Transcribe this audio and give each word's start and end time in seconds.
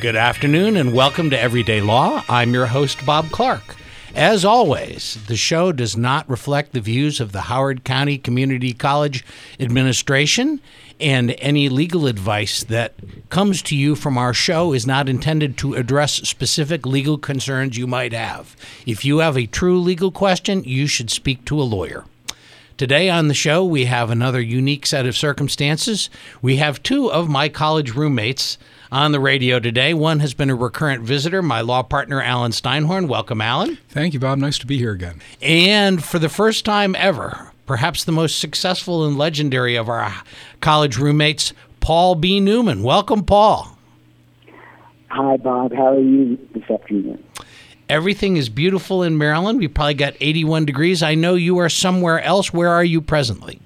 Good 0.00 0.14
afternoon 0.14 0.76
and 0.76 0.94
welcome 0.94 1.28
to 1.30 1.40
Everyday 1.40 1.80
Law. 1.80 2.22
I'm 2.28 2.54
your 2.54 2.66
host, 2.66 3.04
Bob 3.04 3.32
Clark. 3.32 3.74
As 4.14 4.44
always, 4.44 5.18
the 5.26 5.34
show 5.34 5.72
does 5.72 5.96
not 5.96 6.30
reflect 6.30 6.72
the 6.72 6.80
views 6.80 7.18
of 7.18 7.32
the 7.32 7.40
Howard 7.40 7.82
County 7.82 8.16
Community 8.16 8.72
College 8.72 9.24
administration, 9.58 10.60
and 11.00 11.34
any 11.38 11.68
legal 11.68 12.06
advice 12.06 12.62
that 12.62 12.94
comes 13.28 13.60
to 13.62 13.76
you 13.76 13.96
from 13.96 14.16
our 14.16 14.32
show 14.32 14.72
is 14.72 14.86
not 14.86 15.08
intended 15.08 15.58
to 15.58 15.74
address 15.74 16.12
specific 16.28 16.86
legal 16.86 17.18
concerns 17.18 17.76
you 17.76 17.88
might 17.88 18.12
have. 18.12 18.54
If 18.86 19.04
you 19.04 19.18
have 19.18 19.36
a 19.36 19.46
true 19.46 19.80
legal 19.80 20.12
question, 20.12 20.62
you 20.62 20.86
should 20.86 21.10
speak 21.10 21.44
to 21.46 21.60
a 21.60 21.64
lawyer. 21.64 22.04
Today 22.76 23.10
on 23.10 23.26
the 23.26 23.34
show, 23.34 23.64
we 23.64 23.86
have 23.86 24.08
another 24.08 24.40
unique 24.40 24.86
set 24.86 25.06
of 25.06 25.16
circumstances. 25.16 26.08
We 26.40 26.58
have 26.58 26.84
two 26.84 27.10
of 27.10 27.28
my 27.28 27.48
college 27.48 27.96
roommates 27.96 28.58
on 28.90 29.12
the 29.12 29.20
radio 29.20 29.60
today. 29.60 29.94
One 29.94 30.20
has 30.20 30.34
been 30.34 30.50
a 30.50 30.54
recurrent 30.54 31.02
visitor, 31.02 31.42
my 31.42 31.60
law 31.60 31.82
partner, 31.82 32.22
Alan 32.22 32.52
Steinhorn. 32.52 33.08
Welcome, 33.08 33.40
Alan. 33.40 33.78
Thank 33.88 34.14
you, 34.14 34.20
Bob. 34.20 34.38
Nice 34.38 34.58
to 34.58 34.66
be 34.66 34.78
here 34.78 34.92
again. 34.92 35.20
And 35.40 36.02
for 36.02 36.18
the 36.18 36.28
first 36.28 36.64
time 36.64 36.94
ever, 36.96 37.52
perhaps 37.66 38.04
the 38.04 38.12
most 38.12 38.38
successful 38.38 39.06
and 39.06 39.18
legendary 39.18 39.76
of 39.76 39.88
our 39.88 40.12
college 40.60 40.96
roommates, 40.96 41.52
Paul 41.80 42.14
B. 42.14 42.40
Newman. 42.40 42.82
Welcome, 42.82 43.24
Paul. 43.24 43.76
Hi, 45.08 45.36
Bob. 45.36 45.72
How 45.72 45.94
are 45.94 46.00
you 46.00 46.38
this 46.54 46.70
afternoon? 46.70 47.22
Everything 47.88 48.36
is 48.36 48.50
beautiful 48.50 49.02
in 49.02 49.16
Maryland. 49.16 49.58
We 49.58 49.68
probably 49.68 49.94
got 49.94 50.14
81 50.20 50.66
degrees. 50.66 51.02
I 51.02 51.14
know 51.14 51.34
you 51.34 51.58
are 51.58 51.70
somewhere 51.70 52.20
else. 52.20 52.52
Where 52.52 52.68
are 52.68 52.84
you 52.84 53.00
presently? 53.00 53.60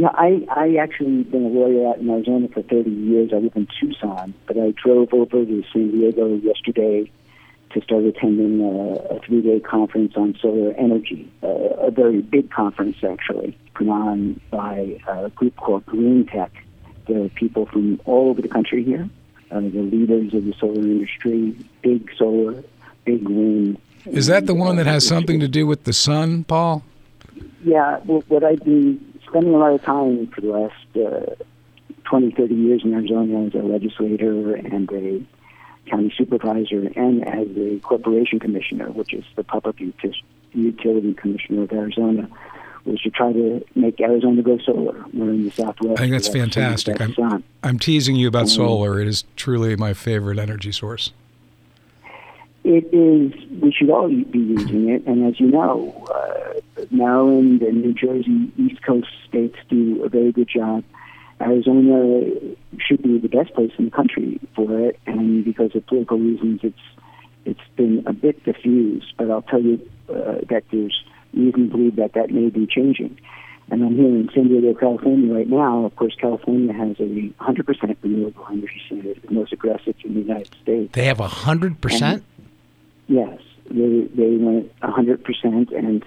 Yeah, 0.00 0.08
I 0.14 0.46
I 0.48 0.76
actually 0.76 1.24
been 1.24 1.44
a 1.44 1.48
lawyer 1.48 1.90
out 1.90 1.98
in 1.98 2.08
Arizona 2.08 2.48
for 2.48 2.62
30 2.62 2.88
years. 2.90 3.32
I 3.34 3.36
live 3.36 3.52
in 3.54 3.68
Tucson, 3.78 4.32
but 4.46 4.56
I 4.56 4.72
drove 4.82 5.12
over 5.12 5.44
to 5.44 5.62
San 5.74 5.90
Diego 5.90 6.36
yesterday 6.36 7.12
to 7.74 7.82
start 7.82 8.04
attending 8.04 8.62
a, 8.62 9.16
a 9.16 9.20
three-day 9.20 9.60
conference 9.60 10.14
on 10.16 10.38
solar 10.40 10.72
energy, 10.78 11.30
uh, 11.42 11.48
a 11.48 11.90
very 11.90 12.22
big 12.22 12.50
conference 12.50 12.96
actually, 13.04 13.54
put 13.74 13.90
on 13.90 14.40
by 14.50 14.98
a 15.06 15.28
group 15.28 15.54
called 15.56 15.84
Green 15.84 16.24
Tech. 16.24 16.50
There 17.06 17.22
are 17.22 17.28
people 17.28 17.66
from 17.66 18.00
all 18.06 18.30
over 18.30 18.40
the 18.40 18.48
country 18.48 18.82
here, 18.82 19.06
uh, 19.50 19.60
the 19.60 19.82
leaders 19.82 20.32
of 20.32 20.46
the 20.46 20.54
solar 20.58 20.80
industry, 20.80 21.54
big 21.82 22.10
solar, 22.16 22.64
big 23.04 23.28
wind. 23.28 23.78
Is 24.06 24.28
that 24.28 24.46
the 24.46 24.54
one 24.54 24.76
that 24.76 24.86
has 24.86 25.06
something 25.06 25.40
to 25.40 25.48
do 25.48 25.66
with 25.66 25.84
the 25.84 25.92
sun, 25.92 26.44
Paul? 26.44 26.84
Yeah, 27.62 28.00
well, 28.06 28.24
what 28.28 28.42
I've 28.42 28.64
been 28.64 29.09
spending 29.30 29.54
a 29.54 29.58
lot 29.58 29.72
of 29.72 29.82
time 29.82 30.26
for 30.28 30.40
the 30.40 30.48
last 30.48 30.74
uh, 30.96 31.34
20, 32.04 32.32
30 32.32 32.54
years 32.54 32.82
in 32.84 32.92
Arizona 32.92 33.46
as 33.46 33.54
a 33.54 33.58
legislator 33.58 34.54
and 34.56 34.90
a 34.92 35.24
county 35.88 36.12
supervisor 36.16 36.90
and 36.96 37.26
as 37.26 37.48
a 37.56 37.78
corporation 37.80 38.38
commissioner, 38.38 38.90
which 38.90 39.14
is 39.14 39.24
the 39.36 39.44
public 39.44 39.76
utility 40.52 41.14
commissioner 41.14 41.62
of 41.62 41.72
Arizona, 41.72 42.28
was 42.84 43.00
to 43.02 43.10
try 43.10 43.32
to 43.32 43.64
make 43.74 44.00
Arizona 44.00 44.42
go 44.42 44.58
solar. 44.58 45.04
We're 45.12 45.30
in 45.30 45.44
the 45.44 45.50
Southwest. 45.50 45.98
I 45.98 46.02
think 46.02 46.12
that's 46.12 46.28
fantastic. 46.28 47.00
I'm, 47.00 47.44
I'm, 47.62 47.78
teasing 47.78 48.16
you 48.16 48.28
about 48.28 48.42
um, 48.42 48.48
solar. 48.48 49.00
It 49.00 49.06
is 49.06 49.24
truly 49.36 49.76
my 49.76 49.94
favorite 49.94 50.38
energy 50.38 50.72
source. 50.72 51.12
It 52.64 52.92
is. 52.92 53.32
We 53.62 53.72
should 53.72 53.90
all 53.90 54.08
be 54.08 54.38
using 54.38 54.90
it, 54.90 55.06
and 55.06 55.26
as 55.26 55.40
you 55.40 55.48
know, 55.48 56.06
uh, 56.14 56.49
Maryland 56.90 57.62
and 57.62 57.82
New 57.82 57.94
Jersey, 57.94 58.52
East 58.56 58.82
Coast 58.82 59.08
states 59.28 59.56
do 59.68 60.02
a 60.04 60.08
very 60.08 60.32
good 60.32 60.48
job. 60.48 60.84
Arizona 61.40 62.30
should 62.78 63.02
be 63.02 63.18
the 63.18 63.28
best 63.28 63.54
place 63.54 63.72
in 63.78 63.86
the 63.86 63.90
country 63.90 64.38
for 64.54 64.78
it, 64.78 64.98
and 65.06 65.44
because 65.44 65.74
of 65.74 65.86
political 65.86 66.18
reasons, 66.18 66.60
it's 66.62 66.78
it's 67.46 67.60
been 67.76 68.04
a 68.06 68.12
bit 68.12 68.44
diffused. 68.44 69.14
But 69.16 69.30
I'll 69.30 69.42
tell 69.42 69.62
you 69.62 69.80
uh, 70.10 70.40
that 70.50 70.64
there's 70.70 71.04
reason 71.32 71.70
to 71.70 71.76
believe 71.76 71.96
that 71.96 72.12
that 72.12 72.30
may 72.30 72.50
be 72.50 72.66
changing. 72.66 73.18
And 73.70 73.84
I'm 73.84 73.96
here 73.96 74.08
in 74.08 74.28
San 74.34 74.48
Diego, 74.48 74.74
California 74.74 75.32
right 75.32 75.48
now. 75.48 75.84
Of 75.84 75.94
course, 75.94 76.14
California 76.20 76.72
has 76.72 76.98
a 76.98 77.04
100% 77.04 77.96
renewable 78.02 78.46
energy 78.50 78.82
standard, 78.86 79.22
the 79.22 79.32
most 79.32 79.52
aggressive 79.52 79.94
in 80.04 80.14
the 80.14 80.20
United 80.20 80.54
States. 80.60 80.92
They 80.92 81.04
have 81.04 81.18
100%? 81.18 82.22
Yes, 83.06 83.38
they 83.70 84.08
they 84.14 84.36
went 84.36 84.70
hundred 84.82 85.24
percent, 85.24 85.70
and 85.70 86.04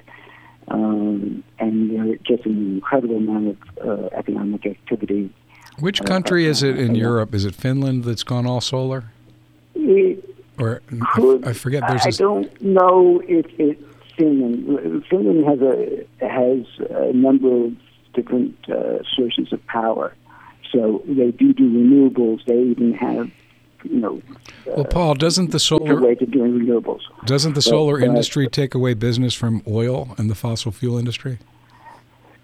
um, 0.68 1.44
and 1.60 1.92
they're 1.92 2.16
just 2.18 2.46
an 2.46 2.76
incredible 2.76 3.18
amount 3.18 3.48
of 3.50 3.58
uh, 3.88 4.10
economic 4.14 4.66
activity. 4.66 5.30
Which 5.80 6.02
uh, 6.02 6.06
country 6.06 6.48
uh, 6.48 6.52
is 6.52 6.64
it 6.64 6.78
in 6.78 6.92
uh, 6.92 6.94
Europe? 6.94 7.34
Is 7.34 7.46
it 7.46 7.56
Finland 7.56 8.04
that's 8.04 8.24
gone 8.24 8.46
all 8.46 8.62
solar? 8.62 9.06
It 9.76 10.24
or 10.60 10.82
could, 11.14 11.46
I, 11.46 11.50
I, 11.50 11.54
forget. 11.54 11.84
There's 11.88 12.06
I 12.06 12.12
don't 12.12 12.62
know 12.62 13.22
if 13.28 13.48
it's 13.60 13.82
Finland. 14.16 15.06
Finland 15.10 15.46
has 15.46 15.62
a 15.62 16.06
has 16.26 16.66
a 16.90 17.14
number 17.14 17.66
of 17.66 17.76
different 18.14 18.56
uh, 18.70 19.02
sources 19.16 19.52
of 19.52 19.66
power, 19.66 20.14
so 20.72 21.02
they 21.08 21.32
do 21.32 21.54
do 21.54 21.70
renewables. 21.70 22.46
They 22.46 22.62
even 22.62 22.94
have 22.94 23.32
you 23.84 24.00
know. 24.00 24.22
Well, 24.66 24.86
Paul, 24.86 25.16
doesn't 25.16 25.52
the 25.52 25.60
solar 25.60 26.00
way 26.00 26.16
to 26.16 26.26
doing 26.26 26.60
renewables? 26.60 27.02
Doesn't 27.26 27.54
the 27.54 27.62
solar 27.62 28.00
but, 28.00 28.08
industry 28.08 28.48
take 28.48 28.74
away 28.76 28.94
business 28.94 29.34
from 29.34 29.62
oil 29.68 30.16
and 30.18 30.30
the 30.30 30.36
fossil 30.36 30.72
fuel 30.72 30.98
industry? 30.98 31.40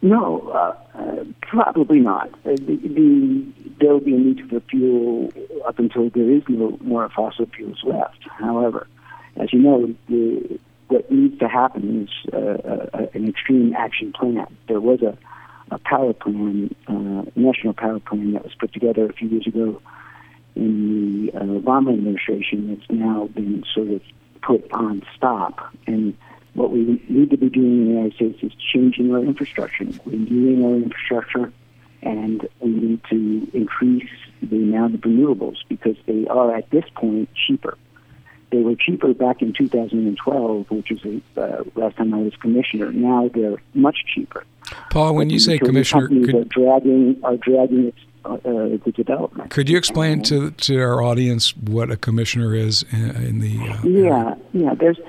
No, 0.02 0.50
uh, 0.50 0.98
uh, 0.98 1.24
probably 1.42 2.00
not. 2.00 2.30
Uh, 2.46 2.52
the, 2.56 2.78
the, 2.84 3.46
there 3.80 3.94
will 3.94 4.00
be 4.00 4.16
a 4.16 4.18
need 4.18 4.50
for 4.50 4.60
fuel 4.62 5.32
up 5.68 5.78
until 5.78 6.10
there 6.10 6.30
is 6.30 6.44
no 6.48 6.78
more 6.82 7.10
fossil 7.10 7.48
fuels 7.48 7.82
left. 7.84 8.20
However, 8.38 8.88
as 9.36 9.52
you 9.52 9.60
know, 9.60 9.94
the, 10.08 10.60
what 10.88 11.12
needs 11.12 11.38
to 11.40 11.48
happen 11.48 12.04
is 12.04 12.34
uh, 12.34 12.38
uh, 12.38 13.08
an 13.14 13.28
extreme 13.28 13.74
action 13.76 14.14
plan. 14.14 14.48
There 14.68 14.80
was 14.80 15.02
a, 15.02 15.18
a 15.72 15.80
power 15.80 16.14
plan, 16.14 16.74
uh, 16.88 17.24
national 17.36 17.74
power 17.74 18.00
plan 18.00 18.34
that 18.34 18.44
was 18.44 18.56
put 18.56 18.72
together 18.72 19.06
a 19.06 19.14
few 19.14 19.28
years 19.28 19.48
ago 19.48 19.82
in 20.60 21.28
the 21.28 21.38
uh, 21.38 21.44
Obama 21.44 21.94
administration 21.94 22.68
that's 22.68 22.90
now 22.90 23.28
been 23.34 23.64
sort 23.74 23.90
of 23.90 24.02
put 24.42 24.70
on 24.72 25.02
stop. 25.16 25.74
And 25.88 26.16
what 26.54 26.72
we 26.72 27.02
need 27.08 27.30
to 27.30 27.38
be 27.38 27.50
doing 27.50 27.66
in 27.66 27.86
the 27.86 27.92
United 27.92 28.14
States 28.16 28.40
is 28.44 28.52
changing 28.74 29.14
our 29.14 29.20
infrastructure, 29.20 29.86
renewing 30.06 30.66
our 30.66 30.76
infrastructure, 30.76 31.52
and 32.02 32.48
we 32.60 32.70
need 32.70 33.02
to 33.10 33.48
increase 33.54 34.10
the 34.42 34.58
amount 34.58 34.96
of 34.96 35.02
renewables 35.02 35.58
because 35.68 35.96
they 36.06 36.28
are 36.28 36.56
at 36.56 36.70
this 36.70 36.86
point 36.96 37.30
cheaper. 37.48 37.78
They 38.52 38.60
were 38.60 38.76
cheaper 38.76 39.14
back 39.14 39.42
in 39.42 39.54
2012, 39.54 40.72
which 40.72 40.90
was 40.90 41.02
the 41.02 41.22
uh, 41.38 41.64
last 41.76 41.98
time 41.98 42.14
I 42.14 42.18
was 42.18 42.34
commissioner. 42.42 42.92
Now 42.92 43.30
they're 43.34 43.62
much 43.74 43.98
cheaper. 44.14 44.44
Paul, 44.90 45.16
when 45.16 45.30
you 45.30 45.40
say 45.40 45.60
commissioner, 45.60 46.08
could... 46.08 46.36
are 46.36 46.44
dragging 46.46 47.20
are 47.24 47.38
dragging 47.38 47.88
its 47.88 48.00
uh, 48.26 48.38
the 48.44 48.94
development. 48.96 49.52
Could 49.52 49.70
you 49.70 49.78
explain 49.78 50.22
to 50.24 50.52
to 50.52 50.80
our 50.80 51.02
audience 51.02 51.56
what 51.56 51.92
a 51.92 51.98
commissioner 51.98 52.54
is 52.56 52.84
in, 52.92 53.12
in 53.16 53.40
the? 53.40 53.70
Uh, 53.70 53.82
yeah, 53.84 54.36
yeah. 54.54 54.74
There's 54.74 55.00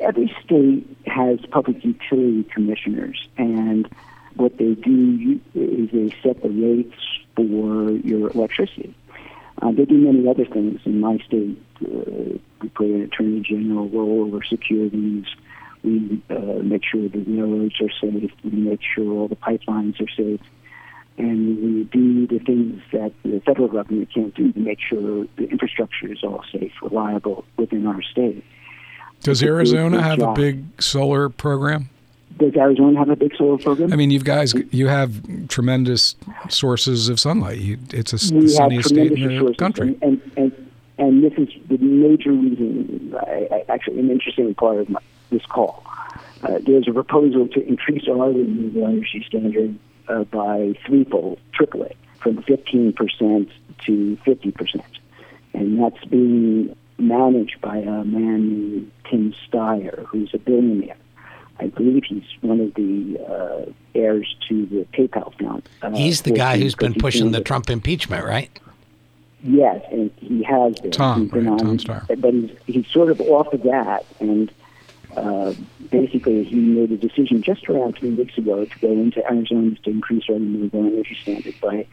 every 0.00 0.34
state 0.44 0.86
has 1.06 1.38
public 1.50 1.84
utility 1.84 2.44
commissioners, 2.44 3.28
and 3.36 3.88
what 4.36 4.56
they 4.58 4.74
do 4.74 5.40
is 5.54 5.90
they 5.90 6.14
set 6.22 6.42
the 6.42 6.48
rates 6.48 6.96
for 7.36 7.90
your 7.92 8.30
electricity. 8.30 8.94
Uh, 9.62 9.72
they 9.72 9.84
do 9.84 9.98
many 9.98 10.26
other 10.26 10.46
things. 10.46 10.80
In 10.86 11.00
my 11.00 11.18
state, 11.18 11.60
uh, 11.84 12.38
we 12.62 12.68
play 12.70 12.92
an 12.92 13.02
attorney 13.02 13.40
general 13.40 13.88
role 13.88 14.24
over 14.26 14.42
securities. 14.42 15.26
We 15.82 16.22
uh, 16.30 16.62
make 16.62 16.82
sure 16.84 17.08
the 17.08 17.24
railroads 17.26 17.80
are 17.80 17.90
safe. 18.00 18.30
We 18.44 18.50
make 18.50 18.80
sure 18.82 19.12
all 19.12 19.28
the 19.28 19.36
pipelines 19.36 20.00
are 20.00 20.08
safe 20.16 20.40
and 21.20 21.62
we 21.62 21.84
do 21.84 22.26
the 22.26 22.38
things 22.38 22.80
that 22.92 23.12
the 23.22 23.40
federal 23.44 23.68
government 23.68 24.08
can't 24.12 24.34
do 24.34 24.52
to 24.52 24.58
make 24.58 24.78
sure 24.80 25.26
the 25.36 25.48
infrastructure 25.50 26.10
is 26.10 26.24
all 26.24 26.42
safe, 26.50 26.72
reliable 26.82 27.44
within 27.56 27.86
our 27.86 28.02
state. 28.02 28.42
Does 29.22 29.42
Arizona 29.42 30.02
have 30.02 30.22
a 30.22 30.32
big 30.32 30.64
solar 30.80 31.28
program? 31.28 31.90
Does 32.38 32.56
Arizona 32.56 32.98
have 32.98 33.10
a 33.10 33.16
big 33.16 33.36
solar 33.36 33.58
program? 33.58 33.92
I 33.92 33.96
mean, 33.96 34.10
you 34.10 34.20
guys, 34.20 34.54
you 34.70 34.88
have 34.88 35.48
tremendous 35.48 36.16
sources 36.48 37.10
of 37.10 37.20
sunlight. 37.20 37.58
You, 37.58 37.78
it's 37.90 38.12
a 38.12 38.34
we 38.34 38.48
sunniest 38.48 38.88
state 38.88 39.12
in 39.12 39.44
the 39.44 39.54
country. 39.54 39.98
And, 40.00 40.22
and, 40.22 40.32
and, 40.38 40.70
and, 40.96 41.24
this 41.24 41.34
is 41.36 41.48
the 41.68 41.76
major 41.76 42.32
reason, 42.32 43.14
I, 43.26 43.48
I, 43.52 43.64
actually, 43.68 43.98
an 43.98 44.10
interesting 44.10 44.54
part 44.54 44.78
of 44.78 44.88
my, 44.88 45.00
this 45.28 45.44
call. 45.44 45.84
Uh, 46.42 46.58
there's 46.66 46.88
a 46.88 46.92
proposal 46.92 47.46
to 47.48 47.66
increase 47.66 48.08
our 48.08 48.30
renewable 48.30 48.86
energy 48.86 49.22
standard 49.28 49.78
uh, 50.10 50.24
by 50.24 50.74
threefold, 50.86 51.38
triple 51.52 51.82
it, 51.84 51.96
from 52.18 52.42
15% 52.42 53.50
to 53.86 54.18
50%. 54.26 54.84
And 55.54 55.82
that's 55.82 56.04
being 56.06 56.76
managed 56.98 57.60
by 57.60 57.78
a 57.78 58.04
man 58.04 58.48
named 58.48 58.92
Tim 59.08 59.34
Steyer, 59.46 60.04
who's 60.06 60.30
a 60.34 60.38
billionaire. 60.38 60.96
I 61.58 61.66
believe 61.66 62.04
he's 62.04 62.24
one 62.40 62.60
of 62.60 62.74
the 62.74 63.18
uh, 63.28 63.70
heirs 63.94 64.34
to 64.48 64.66
the 64.66 64.86
PayPal 64.94 65.34
fund. 65.38 65.62
Uh, 65.82 65.90
he's 65.90 66.22
the 66.22 66.30
guy 66.30 66.58
who's 66.58 66.74
been 66.74 66.94
pushing 66.94 67.32
the 67.32 67.42
Trump 67.42 67.68
impeachment, 67.68 68.24
right? 68.24 68.50
Yes, 69.42 69.82
and 69.90 70.10
he 70.16 70.42
has 70.42 70.78
been. 70.80 70.90
Tom, 70.90 71.22
he's 71.22 71.30
been 71.30 71.44
right, 71.50 71.60
on, 71.60 71.78
Tom 71.78 71.78
Steyer. 71.78 72.20
But 72.20 72.32
he's, 72.32 72.50
he's 72.66 72.86
sort 72.88 73.10
of 73.10 73.20
off 73.20 73.52
of 73.52 73.62
that, 73.62 74.06
and 74.20 74.50
uh, 75.16 75.54
basically 75.90 76.44
he 76.44 76.56
made 76.56 76.92
a 76.92 76.96
decision 76.96 77.42
just 77.42 77.68
around 77.68 77.96
three 77.98 78.10
weeks 78.10 78.36
ago 78.38 78.64
to 78.64 78.78
go 78.78 78.92
into 78.92 79.24
Arizona 79.30 79.74
to 79.84 79.90
increase 79.90 80.24
our 80.28 80.34
renewable 80.34 80.86
energy 80.86 81.16
standard 81.20 81.54
by 81.60 81.86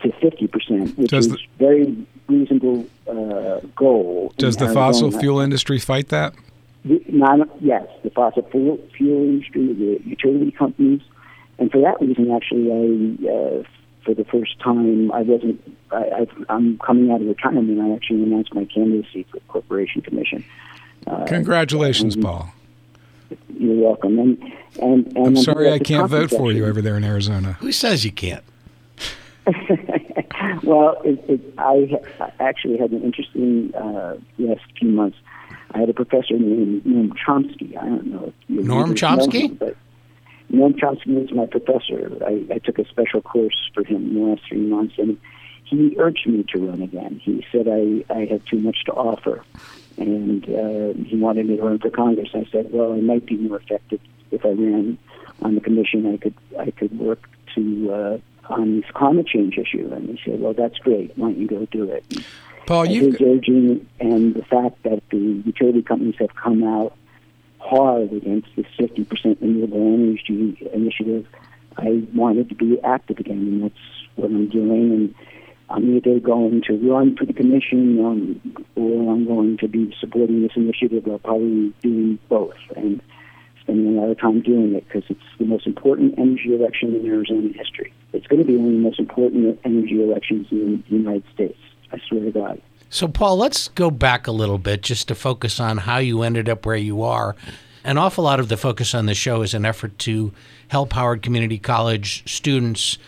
to 0.00 0.08
50%, 0.10 0.96
which 0.96 1.10
Does 1.10 1.26
is 1.26 1.32
the- 1.32 1.38
very 1.58 2.06
reasonable 2.28 2.86
uh, 3.08 3.60
goal. 3.74 4.32
Does 4.36 4.56
the 4.56 4.68
fossil 4.72 5.10
fuel 5.10 5.40
industry 5.40 5.78
fight 5.78 6.08
that? 6.08 6.34
The- 6.84 7.02
Not, 7.08 7.48
yes, 7.60 7.86
the 8.02 8.10
fossil 8.10 8.42
fuel, 8.50 8.78
fuel 8.96 9.24
industry, 9.24 9.72
the 9.72 10.00
utility 10.08 10.52
companies, 10.52 11.00
and 11.58 11.70
for 11.72 11.80
that 11.80 12.00
reason, 12.00 12.30
actually, 12.30 12.70
I, 12.70 13.28
uh, 13.28 13.62
for 14.04 14.14
the 14.14 14.24
first 14.24 14.60
time, 14.60 15.10
I 15.10 15.22
wasn't. 15.22 15.60
I, 15.90 16.20
I've, 16.20 16.44
I'm 16.48 16.78
coming 16.78 17.10
out 17.10 17.20
of 17.20 17.26
retirement. 17.26 17.80
I 17.80 17.94
actually 17.94 18.22
announced 18.22 18.54
my 18.54 18.64
candidacy 18.64 19.24
for 19.24 19.38
the 19.38 19.44
Corporation 19.48 20.02
Commission. 20.02 20.44
Uh, 21.08 21.24
Congratulations, 21.26 22.14
and 22.14 22.24
Paul. 22.24 22.50
You're 23.58 23.88
welcome. 23.88 24.18
And 24.18 24.52
and, 24.80 25.06
and 25.16 25.26
I'm 25.26 25.36
sorry 25.36 25.72
I 25.72 25.78
can't 25.78 26.08
vote 26.08 26.30
for 26.30 26.52
you 26.52 26.66
over 26.66 26.82
there 26.82 26.96
in 26.96 27.04
Arizona. 27.04 27.54
Who 27.54 27.72
says 27.72 28.04
you 28.04 28.12
can't? 28.12 28.44
well, 30.62 31.00
it, 31.04 31.24
it, 31.28 31.54
I 31.56 31.98
actually 32.38 32.76
had 32.76 32.90
an 32.90 33.02
interesting 33.02 33.74
uh, 33.74 34.16
last 34.38 34.62
few 34.78 34.90
months. 34.90 35.16
I 35.72 35.78
had 35.78 35.88
a 35.88 35.94
professor 35.94 36.34
named 36.34 36.84
Noam 36.84 37.12
Chomsky. 37.16 37.76
I 37.76 37.86
don't 37.86 38.06
know 38.06 38.24
if 38.26 38.34
you 38.48 38.60
Noam 38.60 38.94
Chomsky? 38.94 39.50
him, 39.50 39.54
but 39.54 39.76
Noam 40.52 40.78
Chomsky 40.78 41.20
was 41.20 41.32
my 41.32 41.46
professor. 41.46 42.10
I, 42.24 42.44
I 42.54 42.58
took 42.58 42.78
a 42.78 42.86
special 42.86 43.22
course 43.22 43.70
for 43.74 43.84
him 43.84 44.08
in 44.08 44.14
the 44.14 44.20
last 44.20 44.42
three 44.48 44.58
months, 44.58 44.94
and 44.98 45.18
he 45.64 45.94
urged 45.98 46.26
me 46.26 46.44
to 46.54 46.66
run 46.66 46.82
again. 46.82 47.20
He 47.22 47.44
said 47.50 47.68
I, 47.68 48.04
I 48.14 48.26
had 48.26 48.46
too 48.46 48.58
much 48.58 48.84
to 48.86 48.92
offer, 48.92 49.42
and 49.98 50.44
uh, 50.44 51.02
he 51.04 51.16
wanted 51.16 51.46
me 51.46 51.56
to 51.56 51.62
run 51.62 51.78
for 51.78 51.90
Congress. 51.90 52.30
I 52.34 52.46
said, 52.50 52.72
well, 52.72 52.92
it 52.92 53.02
might 53.02 53.26
be 53.26 53.36
more 53.36 53.58
effective 53.58 54.00
if 54.30 54.44
I 54.44 54.50
ran 54.50 54.98
on 55.42 55.54
the 55.54 55.60
commission. 55.60 56.12
I 56.12 56.16
could 56.16 56.34
I 56.58 56.70
could 56.70 56.98
work 56.98 57.28
to 57.54 57.92
uh, 57.92 58.52
on 58.52 58.80
this 58.80 58.90
climate 58.92 59.26
change 59.26 59.58
issue. 59.58 59.90
And 59.92 60.08
he 60.08 60.20
said, 60.24 60.40
well, 60.40 60.54
that's 60.54 60.78
great. 60.78 61.16
Why 61.16 61.28
don't 61.28 61.38
you 61.38 61.46
go 61.46 61.66
do 61.66 61.84
it? 61.90 62.04
Paul, 62.66 62.84
And 62.84 62.92
you 62.92 63.10
his 63.12 63.20
urging 63.20 63.88
and 63.98 64.34
the 64.34 64.44
fact 64.44 64.82
that 64.82 65.02
the 65.10 65.16
utility 65.16 65.82
companies 65.82 66.16
have 66.18 66.34
come 66.34 66.62
out 66.64 66.94
hard 67.58 68.12
against 68.12 68.48
this 68.56 68.66
50% 68.78 69.40
renewable 69.40 69.94
energy 69.94 70.68
initiative, 70.72 71.26
I 71.76 72.02
wanted 72.14 72.48
to 72.50 72.54
be 72.54 72.80
active 72.82 73.18
again, 73.18 73.38
and 73.38 73.64
that's 73.64 73.74
what 74.16 74.26
I'm 74.26 74.48
doing. 74.48 74.92
And 74.92 75.14
I'm 75.70 75.96
either 75.96 76.18
going 76.18 76.62
to 76.66 76.90
run 76.90 77.16
for 77.16 77.26
the 77.26 77.32
commission 77.32 78.04
um, 78.04 78.64
or 78.74 79.12
I'm 79.12 79.26
going 79.26 79.58
to 79.58 79.68
be 79.68 79.94
supporting 80.00 80.42
this 80.42 80.52
initiative. 80.56 81.06
I'll 81.06 81.18
probably 81.18 81.74
doing 81.82 82.18
both 82.28 82.56
and 82.74 83.02
spending 83.60 83.98
a 83.98 84.00
lot 84.00 84.10
of 84.10 84.18
time 84.18 84.40
doing 84.40 84.74
it 84.74 84.86
because 84.88 85.04
it's 85.10 85.20
the 85.38 85.44
most 85.44 85.66
important 85.66 86.18
energy 86.18 86.54
election 86.54 86.94
in 86.94 87.06
Arizona 87.06 87.48
history. 87.54 87.92
It's 88.14 88.26
going 88.26 88.40
to 88.40 88.46
be 88.46 88.56
one 88.56 88.68
of 88.68 88.72
the 88.72 88.78
most 88.78 88.98
important 88.98 89.60
energy 89.64 90.02
elections 90.02 90.46
in 90.50 90.82
the 90.88 90.96
United 90.96 91.24
States. 91.34 91.58
I 91.92 91.98
swear 92.08 92.24
to 92.24 92.30
God. 92.30 92.62
So, 92.90 93.06
Paul, 93.06 93.36
let's 93.36 93.68
go 93.68 93.90
back 93.90 94.26
a 94.26 94.32
little 94.32 94.56
bit 94.56 94.82
just 94.82 95.08
to 95.08 95.14
focus 95.14 95.60
on 95.60 95.78
how 95.78 95.98
you 95.98 96.22
ended 96.22 96.48
up 96.48 96.64
where 96.64 96.76
you 96.76 97.02
are. 97.02 97.36
An 97.84 97.98
awful 97.98 98.24
lot 98.24 98.40
of 98.40 98.48
the 98.48 98.56
focus 98.56 98.94
on 98.94 99.04
the 99.04 99.14
show 99.14 99.42
is 99.42 99.52
an 99.52 99.66
effort 99.66 99.98
to 100.00 100.32
help 100.68 100.94
Howard 100.94 101.22
Community 101.22 101.58
College 101.58 102.30
students, 102.30 102.98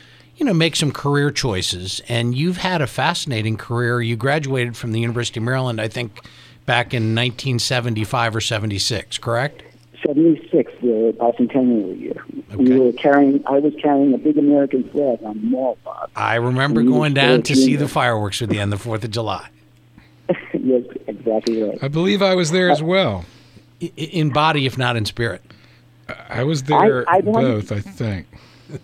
you 0.40 0.46
know, 0.46 0.54
make 0.54 0.74
some 0.74 0.90
career 0.90 1.30
choices. 1.30 2.00
And 2.08 2.34
you've 2.34 2.56
had 2.56 2.80
a 2.80 2.86
fascinating 2.86 3.58
career. 3.58 4.00
You 4.00 4.16
graduated 4.16 4.74
from 4.74 4.92
the 4.92 4.98
University 5.00 5.38
of 5.38 5.44
Maryland, 5.44 5.78
I 5.80 5.86
think, 5.86 6.18
back 6.64 6.94
in 6.94 7.14
1975 7.14 8.36
or 8.36 8.40
76, 8.40 9.18
correct? 9.18 9.62
76, 10.06 10.72
the 10.80 11.14
bicentennial 11.20 12.00
year. 12.00 12.24
We 12.56 12.72
Okay. 12.72 12.78
were 12.78 12.92
carrying, 12.92 13.44
I 13.46 13.58
was 13.58 13.74
carrying 13.82 14.14
a 14.14 14.18
big 14.18 14.38
American 14.38 14.82
flag 14.88 15.18
on 15.22 15.38
the 15.42 15.46
mall, 15.46 15.76
Bob. 15.84 16.08
I 16.16 16.36
remember 16.36 16.82
going 16.82 17.12
down 17.12 17.42
to 17.42 17.54
see 17.54 17.76
the 17.76 17.86
fireworks 17.86 18.40
with 18.40 18.50
you 18.50 18.60
on 18.60 18.70
the 18.70 18.78
4th 18.78 19.04
of 19.04 19.10
July. 19.10 19.46
yes, 20.54 20.84
exactly 21.06 21.62
right. 21.62 21.78
I 21.82 21.88
believe 21.88 22.22
I 22.22 22.34
was 22.34 22.50
there 22.50 22.70
as 22.70 22.82
well. 22.82 23.26
In 23.78 24.30
body, 24.30 24.64
if 24.64 24.78
not 24.78 24.96
in 24.96 25.04
spirit. 25.04 25.42
I 26.30 26.44
was 26.44 26.62
there 26.62 27.04
I 27.08 27.18
want- 27.20 27.46
both, 27.68 27.72
I 27.72 27.80
think. 27.80 28.26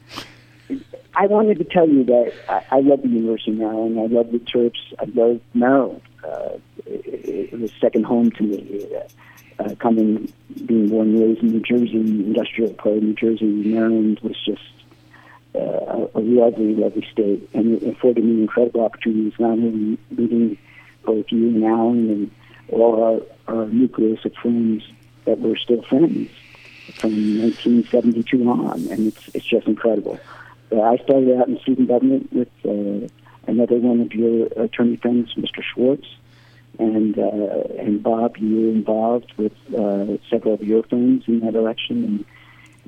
I 1.16 1.26
wanted 1.26 1.58
to 1.58 1.64
tell 1.64 1.88
you 1.88 2.04
that 2.04 2.32
I, 2.46 2.76
I 2.76 2.80
love 2.80 3.00
the 3.00 3.08
University 3.08 3.52
of 3.52 3.56
Maryland. 3.56 3.98
I 3.98 4.06
love 4.06 4.30
the 4.32 4.38
Terps. 4.38 4.78
I 4.98 5.06
love 5.14 5.40
Maryland. 5.54 6.02
Uh, 6.22 6.58
it, 6.84 7.52
it 7.52 7.58
was 7.58 7.72
second 7.80 8.04
home 8.04 8.30
to 8.32 8.42
me. 8.42 8.86
Uh, 8.94 9.00
uh, 9.58 9.74
coming, 9.76 10.30
being 10.66 10.90
born 10.90 11.14
and 11.14 11.20
raised 11.22 11.40
in 11.42 11.52
New 11.52 11.60
Jersey, 11.60 11.96
industrial 11.96 12.74
part 12.74 12.98
of 12.98 13.02
New 13.02 13.14
Jersey, 13.14 13.46
Maryland 13.46 14.20
was 14.22 14.36
just 14.44 14.60
uh, 15.54 16.08
a, 16.14 16.20
lovely, 16.20 16.74
lovely 16.74 17.06
state, 17.10 17.48
and 17.54 17.82
it 17.82 17.88
afforded 17.88 18.22
me 18.22 18.42
incredible 18.42 18.84
opportunities. 18.84 19.32
Not 19.38 19.52
only 19.52 19.98
meeting 20.10 20.58
both 21.06 21.24
you 21.30 21.48
and 21.48 21.64
Alan 21.64 22.10
and 22.10 22.30
all 22.68 23.24
our, 23.48 23.54
our 23.54 23.66
nucleus 23.66 24.22
of 24.26 24.34
friends 24.34 24.82
that 25.24 25.40
were 25.40 25.56
still 25.56 25.80
friends 25.84 26.28
from 26.96 27.40
1972 27.40 28.50
on, 28.50 28.88
and 28.90 29.06
it's 29.08 29.28
it's 29.34 29.46
just 29.46 29.66
incredible. 29.66 30.20
Uh, 30.72 30.80
I 30.80 30.96
started 30.98 31.38
out 31.38 31.48
in 31.48 31.58
student 31.60 31.88
government 31.88 32.32
with 32.32 32.48
uh, 32.64 33.08
another 33.46 33.76
one 33.76 34.00
of 34.00 34.12
your 34.12 34.46
attorney 34.56 34.96
friends, 34.96 35.34
Mr. 35.34 35.62
Schwartz, 35.62 36.06
and 36.78 37.18
uh, 37.18 37.62
and 37.78 38.02
Bob. 38.02 38.36
You 38.36 38.56
were 38.56 38.72
involved 38.72 39.32
with 39.36 39.52
uh, 39.74 40.18
several 40.28 40.54
of 40.54 40.62
your 40.62 40.82
friends 40.84 41.24
in 41.26 41.40
that 41.40 41.54
election, 41.54 42.04
and 42.04 42.24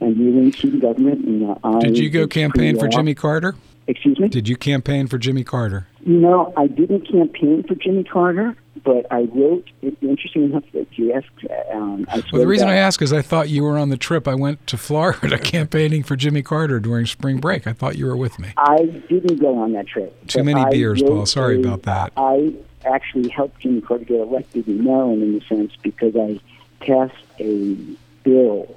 and 0.01 0.17
you 0.17 0.33
were 0.33 0.43
in 0.43 0.53
student 0.53 0.83
government. 0.83 1.25
And 1.25 1.51
uh, 1.51 1.57
I 1.65 1.81
Did 1.81 1.99
you 1.99 2.11
go 2.11 2.27
campaign 2.27 2.79
for. 2.79 2.89
Jimmy 2.89 3.15
Carter? 3.15 3.55
Excuse 3.87 4.19
me. 4.19 4.29
Did 4.29 4.49
you 4.49 4.57
campaign 4.57 5.07
for 5.07 5.17
Jimmy 5.17 5.45
Carter? 5.45 5.87
You 6.05 6.19
know, 6.19 6.53
I 6.59 6.67
didn't 6.67 7.11
campaign 7.11 7.65
for 7.67 7.75
Jimmy 7.75 8.05
Carter, 8.05 8.55
but 8.85 9.07
I 9.11 9.23
wrote. 9.33 9.69
It's 9.83 10.03
interesting 10.03 10.45
enough 10.45 10.65
that 10.73 10.87
you 10.99 11.13
asked. 11.13 11.27
Um, 11.73 12.07
I 12.09 12.23
Well, 12.33 12.41
the 12.41 12.47
reason 12.47 12.69
I 12.69 12.77
ask 12.77 13.01
is 13.03 13.13
I 13.13 13.23
thought 13.23 13.49
you 13.49 13.62
were 13.62 13.79
on 13.79 13.88
the 13.88 13.97
trip. 13.97 14.26
I 14.29 14.35
went 14.35 14.67
to 14.69 14.76
Florida 14.76 15.38
campaigning 15.43 16.02
for 16.02 16.17
Jimmy 16.17 16.43
Carter 16.43 16.81
during 16.81 17.07
spring 17.07 17.38
break. 17.38 17.67
I 17.67 17.73
thought 17.73 17.97
you 17.97 18.07
were 18.07 18.17
with 18.17 18.38
me. 18.38 18.52
I 18.57 18.85
didn't 19.09 19.37
go 19.37 19.59
on 19.59 19.73
that 19.73 19.87
trip. 19.87 20.26
Too 20.26 20.45
many 20.45 20.61
I 20.61 20.71
beers, 20.71 21.02
Paul. 21.02 21.26
Sorry 21.26 21.57
a- 21.57 21.61
about 21.61 21.83
that. 21.83 22.12
I 22.17 22.55
actually 22.85 23.29
helped 23.29 23.61
Jimmy 23.61 23.81
Carter 23.81 24.05
get 24.05 24.21
elected 24.21 24.67
in 24.69 24.85
Maryland 24.85 25.23
in 25.23 25.43
a 25.43 25.45
sense 25.47 25.73
because 25.83 26.17
I 26.17 26.41
passed 26.81 27.14
a 27.38 27.76
bill 28.25 28.75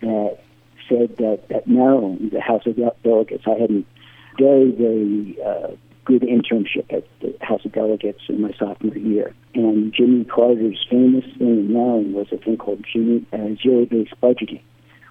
that 0.00 0.38
said 0.88 1.16
that, 1.16 1.48
that 1.48 1.66
Maryland, 1.66 2.30
the 2.32 2.40
House 2.40 2.66
of 2.66 2.76
Delegates, 3.02 3.44
I 3.46 3.54
had 3.54 3.70
a 3.70 3.84
very, 4.38 4.70
very 4.70 5.36
uh, 5.42 5.68
good 6.06 6.22
internship 6.22 6.90
at 6.90 7.04
the 7.20 7.36
House 7.42 7.64
of 7.64 7.72
Delegates 7.72 8.22
in 8.28 8.40
my 8.40 8.52
sophomore 8.58 8.96
year. 8.96 9.34
And 9.54 9.92
Jimmy 9.92 10.24
Carter's 10.24 10.86
famous 10.88 11.24
thing 11.36 11.58
in 11.58 11.72
Maryland 11.72 12.14
was 12.14 12.28
a 12.32 12.38
thing 12.38 12.56
called 12.56 12.84
Jimmy, 12.90 13.26
uh, 13.32 13.60
zero-based 13.62 14.14
budgeting, 14.22 14.62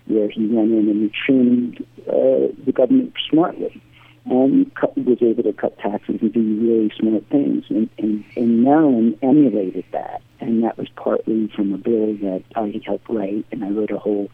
where 0.08 0.30
he 0.30 0.48
went 0.48 0.72
in 0.72 0.90
and 0.90 1.04
he 1.04 1.12
trimmed 1.26 1.86
uh, 2.08 2.48
the 2.66 2.72
government 2.74 3.14
smartly 3.30 3.82
and 4.26 4.74
cut, 4.74 4.98
was 4.98 5.22
able 5.22 5.44
to 5.44 5.54
cut 5.54 5.78
taxes 5.80 6.18
and 6.22 6.34
do 6.34 6.60
really 6.62 6.92
smart 6.98 7.26
things. 7.28 7.66
And, 7.70 7.90
and, 7.98 8.24
and 8.36 8.64
Maryland 8.64 9.20
emulated 9.22 9.86
that, 9.92 10.22
and 10.40 10.64
that 10.64 10.78
was 10.78 10.88
partly 10.96 11.48
from 11.56 11.74
a 11.74 11.78
bill 11.78 12.16
that 12.18 12.44
I 12.56 12.82
helped 12.86 13.10
write, 13.10 13.46
and 13.52 13.64
I 13.64 13.70
wrote 13.70 13.92
a 13.92 14.00
whole 14.00 14.30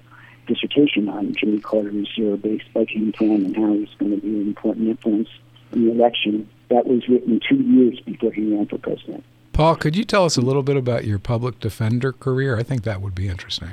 dissertation 0.47 1.09
on 1.09 1.33
Jimmy 1.33 1.59
Carter's 1.59 2.07
zero-based 2.15 2.73
budgeting 2.73 3.15
plan 3.15 3.45
and 3.45 3.55
how 3.55 3.73
he's 3.73 3.93
going 3.99 4.11
to 4.11 4.21
be 4.21 4.29
an 4.29 4.47
important 4.47 4.87
influence 4.87 5.29
in 5.73 5.85
the 5.85 5.91
election. 5.91 6.49
That 6.69 6.85
was 6.85 7.07
written 7.07 7.39
two 7.47 7.57
years 7.57 7.99
before 7.99 8.31
he 8.31 8.53
ran 8.53 8.65
for 8.67 8.77
president. 8.77 9.23
Paul, 9.53 9.75
could 9.75 9.95
you 9.95 10.05
tell 10.05 10.23
us 10.23 10.37
a 10.37 10.41
little 10.41 10.63
bit 10.63 10.77
about 10.77 11.03
your 11.03 11.19
public 11.19 11.59
defender 11.59 12.13
career? 12.13 12.57
I 12.57 12.63
think 12.63 12.83
that 12.83 13.01
would 13.01 13.13
be 13.13 13.27
interesting. 13.27 13.71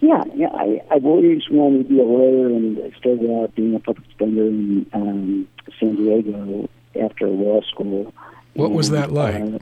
Yeah, 0.00 0.22
yeah. 0.34 0.50
I, 0.52 0.82
I've 0.90 1.06
always 1.06 1.48
wanted 1.50 1.84
to 1.84 1.88
be 1.88 2.00
a 2.00 2.04
lawyer, 2.04 2.48
and 2.48 2.78
I 2.78 2.96
started 2.98 3.30
out 3.30 3.54
being 3.54 3.74
a 3.74 3.78
public 3.78 4.06
defender 4.10 4.46
in 4.46 4.86
um, 4.92 5.48
San 5.78 5.96
Diego 5.96 6.68
after 7.00 7.28
law 7.28 7.60
school. 7.62 8.12
What 8.54 8.72
was 8.72 8.90
that 8.90 9.12
like? 9.12 9.36
Uh, 9.42 9.58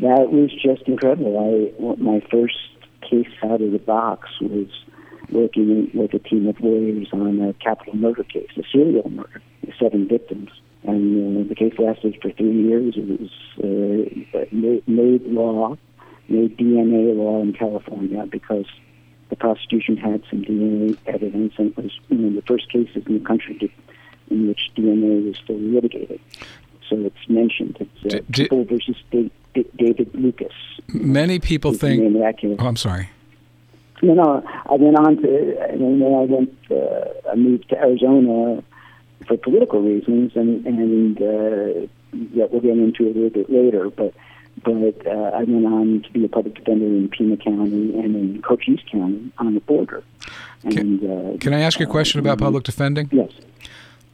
that 0.00 0.30
was 0.30 0.52
just 0.62 0.82
incredible. 0.86 1.36
I 1.38 1.96
my 2.00 2.20
first 2.30 2.56
case 3.02 3.28
out 3.42 3.60
of 3.60 3.72
the 3.72 3.78
box 3.78 4.28
was 4.40 4.68
working 5.30 5.90
with 5.94 6.14
a 6.14 6.18
team 6.18 6.46
of 6.48 6.60
lawyers 6.60 7.08
on 7.12 7.40
a 7.40 7.52
capital 7.54 7.94
murder 7.96 8.24
case, 8.24 8.48
a 8.56 8.62
serial 8.72 9.08
murder, 9.10 9.42
seven 9.78 10.08
victims. 10.08 10.50
And 10.84 11.44
uh, 11.44 11.48
the 11.48 11.54
case 11.54 11.74
lasted 11.78 12.18
for 12.22 12.30
three 12.32 12.62
years. 12.68 12.94
It 12.96 13.20
was 13.20 13.30
uh, 13.58 14.44
made, 14.86 15.22
law, 15.26 15.76
made 16.28 16.56
DNA 16.56 17.14
law 17.16 17.42
in 17.42 17.52
California 17.52 18.24
because 18.30 18.66
the 19.28 19.36
prosecution 19.36 19.96
had 19.96 20.22
some 20.30 20.42
DNA 20.42 20.96
evidence, 21.06 21.52
and 21.58 21.70
it 21.72 21.76
was 21.76 21.98
one 22.08 22.24
of 22.26 22.34
the 22.34 22.42
first 22.42 22.70
cases 22.72 23.02
in 23.06 23.18
the 23.18 23.24
country 23.24 23.58
to, 23.58 23.68
in 24.34 24.48
which 24.48 24.70
DNA 24.76 25.26
was 25.26 25.36
fully 25.46 25.60
litigated. 25.68 26.20
so 26.88 26.96
it's 27.00 27.28
mentioned. 27.28 27.76
It's 27.80 28.14
uh, 28.14 28.18
D- 28.30 28.44
People 28.44 28.64
versus 28.64 28.96
D- 29.10 29.30
D- 29.54 29.66
David 29.76 30.14
Lucas. 30.14 30.52
Many 30.88 31.38
people 31.40 31.72
think. 31.74 32.02
Oh, 32.58 32.66
I'm 32.66 32.76
sorry. 32.76 33.10
You 34.00 34.14
know, 34.14 34.42
I 34.66 34.74
went 34.74 34.96
on 34.96 35.16
to, 35.22 35.70
and 35.70 36.02
then 36.02 36.14
I 36.14 36.24
went, 36.24 36.56
uh, 36.70 37.30
I 37.30 37.34
moved 37.34 37.68
to 37.70 37.78
Arizona 37.78 38.62
for 39.26 39.36
political 39.36 39.82
reasons, 39.82 40.32
and 40.36 40.64
and 40.66 41.20
uh, 41.20 41.88
yeah, 42.32 42.46
we'll 42.50 42.60
get 42.60 42.78
into 42.78 43.06
it 43.06 43.16
a 43.16 43.20
little 43.20 43.30
bit 43.30 43.50
later. 43.50 43.90
But 43.90 44.14
but 44.64 45.06
uh, 45.06 45.30
I 45.34 45.44
went 45.44 45.66
on 45.66 46.02
to 46.02 46.12
be 46.12 46.24
a 46.24 46.28
public 46.28 46.54
defender 46.54 46.86
in 46.86 47.08
Pima 47.08 47.36
County 47.36 47.98
and 47.98 48.16
in 48.16 48.42
Cochise 48.42 48.80
County 48.90 49.32
on 49.38 49.54
the 49.54 49.60
border. 49.60 50.02
And, 50.64 50.74
can, 50.74 51.10
uh, 51.10 51.36
can 51.38 51.54
I 51.54 51.60
ask 51.60 51.78
you 51.78 51.86
a 51.86 51.90
question 51.90 52.20
about 52.20 52.38
public 52.38 52.64
defending? 52.64 53.08
Yes. 53.12 53.30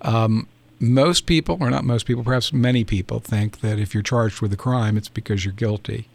Um, 0.03 0.47
most 0.81 1.27
people, 1.27 1.57
or 1.61 1.71
not 1.71 1.85
most 1.85 2.05
people, 2.05 2.23
perhaps 2.25 2.53
many 2.53 2.85
people, 2.85 3.21
think 3.21 3.61
that 3.61 3.79
if 3.79 3.95
you're 3.95 4.03
charged 4.03 4.43
with 4.43 4.53
a 4.53 4.57
crime, 4.57 4.97
it's 4.97 5.09
because 5.09 5.45
you're 5.45 5.55
guilty. 5.55 6.09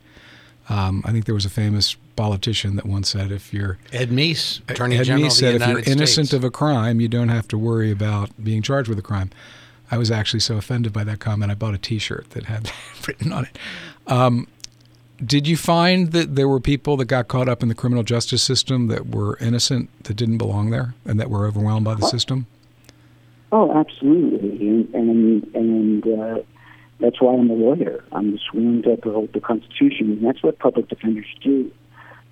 Um, 0.70 1.02
I 1.06 1.12
think 1.12 1.26
there 1.26 1.36
was 1.36 1.46
a 1.46 1.50
famous 1.50 1.96
politician 2.16 2.76
that 2.76 2.86
once 2.86 3.10
said, 3.10 3.32
"If 3.32 3.54
you're 3.54 3.78
Ed 3.92 4.10
Meese, 4.10 4.62
Attorney 4.70 4.98
Ed 4.98 5.06
General 5.06 5.28
Meese 5.30 5.32
said, 5.34 5.56
if 5.56 5.68
you're 5.68 5.80
innocent 5.80 6.28
States. 6.28 6.34
of 6.34 6.44
a 6.44 6.52
crime, 6.52 7.02
you 7.02 7.08
don't 7.08 7.30
have 7.30 7.48
to 7.50 7.58
worry 7.58 7.92
about 7.92 8.30
being 8.44 8.62
charged 8.62 8.88
with 8.88 9.00
a 9.00 9.04
crime." 9.04 9.32
I 9.92 9.98
was 9.98 10.12
actually 10.12 10.42
so 10.42 10.58
offended 10.58 10.94
by 10.94 11.04
that 11.06 11.20
comment, 11.20 11.52
I 11.52 11.56
bought 11.56 11.74
a 11.74 11.80
T-shirt 11.80 12.30
that 12.32 12.46
had 12.46 12.64
that 12.66 13.08
written 13.08 13.34
on 13.34 13.46
it. 13.46 13.58
Um, 14.08 14.48
did 15.24 15.48
you 15.48 15.58
find 15.58 16.12
that 16.12 16.36
there 16.36 16.48
were 16.48 16.60
people 16.60 16.96
that 16.98 17.06
got 17.06 17.28
caught 17.28 17.50
up 17.50 17.62
in 17.62 17.70
the 17.70 17.76
criminal 17.76 18.04
justice 18.04 18.42
system 18.42 18.88
that 18.88 19.10
were 19.10 19.38
innocent, 19.42 19.90
that 20.04 20.14
didn't 20.16 20.38
belong 20.38 20.70
there, 20.70 20.94
and 21.06 21.20
that 21.20 21.30
were 21.30 21.46
overwhelmed 21.46 21.86
by 21.86 21.96
the 21.96 22.08
system? 22.08 22.46
Oh, 23.52 23.72
absolutely, 23.72 24.68
and 24.68 24.94
and, 24.94 25.56
and 25.56 26.08
uh, 26.08 26.40
that's 27.00 27.22
why 27.22 27.34
I'm 27.34 27.50
a 27.50 27.54
lawyer. 27.54 28.04
I'm 28.12 28.38
sworn 28.40 28.84
to 28.84 28.92
uphold 28.92 29.34
the 29.34 29.40
Constitution, 29.40 30.12
and 30.12 30.26
that's 30.26 30.44
what 30.44 30.60
public 30.60 30.90
defenders 30.90 31.28
do. 31.42 31.72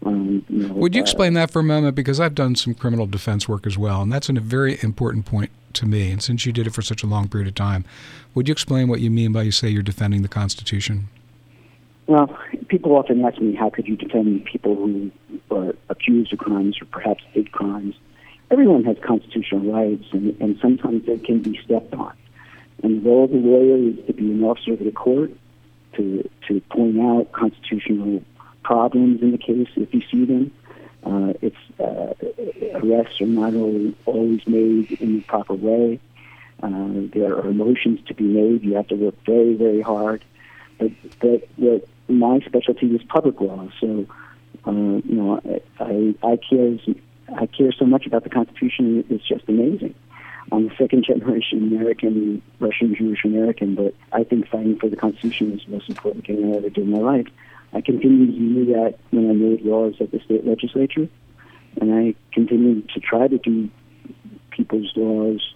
Um, 0.05 0.45
you 0.49 0.67
know, 0.67 0.73
Would 0.75 0.95
you 0.95 1.01
uh, 1.01 1.03
explain 1.03 1.33
that 1.33 1.51
for 1.51 1.59
a 1.59 1.63
moment? 1.63 1.95
Because 1.95 2.19
I've 2.19 2.35
done 2.35 2.55
some 2.55 2.73
criminal 2.73 3.07
defense 3.07 3.47
work 3.47 3.65
as 3.65 3.77
well, 3.77 4.01
and 4.01 4.11
that's 4.11 4.29
a 4.29 4.33
very 4.33 4.77
important 4.81 5.25
point 5.25 5.51
to 5.73 5.85
me. 5.85 6.11
And 6.11 6.21
since 6.21 6.45
you 6.45 6.51
did 6.51 6.67
it 6.67 6.73
for 6.73 6.81
such 6.81 7.03
a 7.03 7.07
long 7.07 7.27
period 7.27 7.47
of 7.47 7.55
time, 7.55 7.85
would 8.35 8.47
you 8.47 8.51
explain 8.51 8.87
what 8.87 8.99
you 8.99 9.09
mean 9.09 9.31
by 9.31 9.43
you 9.43 9.51
say 9.51 9.69
you're 9.69 9.81
defending 9.81 10.21
the 10.21 10.27
Constitution? 10.27 11.07
Well, 12.07 12.37
people 12.67 12.95
often 12.95 13.23
ask 13.25 13.39
me, 13.41 13.55
how 13.55 13.69
could 13.69 13.87
you 13.87 13.97
defend 13.97 14.45
people 14.45 14.75
who 14.75 15.11
are 15.51 15.73
accused 15.89 16.31
of 16.31 16.39
crimes 16.39 16.77
or 16.81 16.85
perhaps 16.85 17.23
did 17.33 17.51
crimes? 17.51 17.95
Everyone 18.49 18.85
has 18.85 18.95
constitutional 19.05 19.71
rights, 19.71 20.05
and, 20.13 20.39
and 20.39 20.57
sometimes 20.61 21.05
they 21.05 21.17
can 21.17 21.41
be 21.41 21.59
stepped 21.65 21.93
on. 21.93 22.13
And 22.83 23.01
the 23.03 23.09
role 23.09 23.25
of 23.25 23.31
the 23.31 23.37
lawyer 23.37 23.77
is 23.77 24.05
to 24.07 24.13
be 24.13 24.31
an 24.31 24.43
officer 24.43 24.73
of 24.73 24.79
the 24.79 24.91
court, 24.91 25.31
to, 25.93 26.29
to 26.47 26.61
point 26.71 26.99
out 26.99 27.31
constitutional 27.31 28.23
problems 28.63 29.21
in 29.21 29.31
the 29.31 29.37
case 29.37 29.67
if 29.75 29.93
you 29.93 30.01
see 30.11 30.25
them. 30.25 30.51
Uh, 31.03 31.33
it's 31.41 31.55
uh, 31.79 32.13
arrests 32.75 33.21
are 33.21 33.25
not 33.25 33.53
always, 33.53 33.93
always 34.05 34.45
made 34.47 34.91
in 34.99 35.17
the 35.17 35.21
proper 35.21 35.53
way. 35.53 35.99
Uh, 36.61 36.89
there 37.13 37.37
are 37.37 37.53
motions 37.53 37.99
to 38.07 38.13
be 38.13 38.23
made. 38.23 38.63
You 38.63 38.75
have 38.75 38.87
to 38.87 38.95
work 38.95 39.15
very, 39.25 39.53
very 39.55 39.81
hard. 39.81 40.23
But, 40.79 40.91
but, 41.19 41.47
but 41.57 41.87
my 42.07 42.39
specialty 42.45 42.87
is 42.87 43.03
public 43.03 43.39
law, 43.41 43.67
so 43.79 44.05
uh, 44.65 44.71
you 44.71 45.15
know 45.15 45.41
I, 45.79 46.15
I 46.23 46.37
care 46.37 46.77
I 47.35 47.45
care 47.45 47.71
so 47.71 47.85
much 47.85 48.05
about 48.05 48.23
the 48.23 48.29
Constitution. 48.29 49.03
It's 49.09 49.27
just 49.27 49.47
amazing. 49.47 49.95
I'm 50.51 50.69
a 50.69 50.75
second 50.77 51.05
generation 51.05 51.73
American, 51.73 52.41
Russian 52.59 52.95
Jewish 52.95 53.25
American, 53.25 53.75
but 53.75 53.93
I 54.11 54.23
think 54.23 54.47
fighting 54.47 54.79
for 54.79 54.89
the 54.89 54.95
Constitution 54.95 55.53
is 55.53 55.65
the 55.65 55.71
most 55.71 55.89
important 55.89 56.25
thing 56.25 56.53
I 56.53 56.57
ever 56.57 56.69
did 56.69 56.85
in 56.85 56.91
my 56.91 56.99
life. 56.99 57.27
I 57.73 57.81
continue 57.81 58.27
to 58.27 58.31
do 58.31 58.73
that 58.73 58.95
when 59.11 59.29
I 59.29 59.33
made 59.33 59.61
laws 59.61 59.95
at 59.99 60.11
the 60.11 60.19
state 60.21 60.45
legislature, 60.45 61.09
and 61.81 61.93
I 61.93 62.15
continue 62.31 62.81
to 62.81 62.99
try 62.99 63.27
to 63.27 63.37
do 63.37 63.69
people's 64.51 64.91
laws 64.95 65.53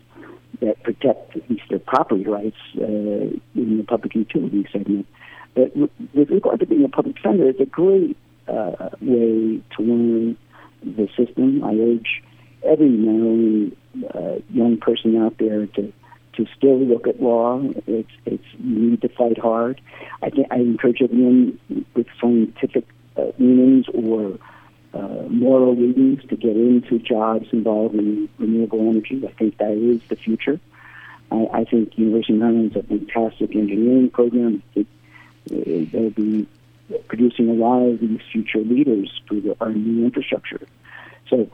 that 0.59 0.83
protect 0.83 1.35
at 1.35 1.49
least 1.49 1.63
their 1.69 1.79
property 1.79 2.25
rights 2.25 2.57
uh, 2.77 2.83
in 2.83 3.77
the 3.77 3.83
public 3.87 4.13
utility 4.13 4.67
segment. 4.71 5.07
But 5.55 5.75
with 5.75 6.29
regard 6.29 6.59
to 6.59 6.65
being 6.65 6.83
a 6.83 6.89
public 6.89 7.15
defender, 7.15 7.49
it's 7.49 7.59
a 7.59 7.65
great 7.65 8.17
uh, 8.47 8.89
way 9.01 9.61
to 9.77 9.81
learn 9.81 10.37
the 10.83 11.07
system. 11.17 11.63
I 11.63 11.73
urge 11.75 12.23
every 12.63 12.89
young, 12.89 13.71
uh, 14.13 14.35
young 14.49 14.77
person 14.77 15.17
out 15.17 15.37
there 15.37 15.65
to 15.67 15.93
to 16.33 16.45
still 16.55 16.79
look 16.79 17.07
at 17.07 17.21
law. 17.21 17.61
It's 17.87 18.11
it's 18.25 18.45
you 18.59 18.91
need 18.91 19.01
to 19.01 19.09
fight 19.09 19.37
hard. 19.37 19.81
I 20.21 20.29
think 20.29 20.47
I 20.51 20.57
encourage 20.57 21.01
everyone 21.01 21.59
with 21.93 22.07
scientific 22.19 22.85
uh, 23.17 23.31
or 23.93 24.39
uh, 24.93 25.23
moral 25.29 25.75
leanings 25.75 26.21
to 26.29 26.35
get 26.35 26.55
into 26.55 26.99
jobs 26.99 27.47
involved 27.51 27.95
in 27.95 28.29
renewable 28.37 28.79
energy. 28.89 29.23
I 29.27 29.31
think 29.31 29.57
that 29.57 29.71
is 29.71 30.01
the 30.09 30.15
future. 30.15 30.59
I, 31.31 31.47
I 31.53 31.63
think 31.63 31.97
University 31.97 32.33
of 32.33 32.39
Maryland's 32.39 32.75
a 32.75 32.83
fantastic 32.83 33.55
engineering 33.55 34.09
program. 34.09 34.63
It, 34.75 34.87
it, 35.49 35.91
they'll 35.91 36.09
be 36.09 36.47
producing 37.07 37.49
a 37.49 37.53
lot 37.53 37.83
of 37.83 37.99
these 37.99 38.19
future 38.31 38.59
leaders 38.59 39.21
through 39.27 39.41
the, 39.41 39.55
our 39.61 39.71
new 39.71 40.05
infrastructure. 40.05 40.59
So 41.29 41.49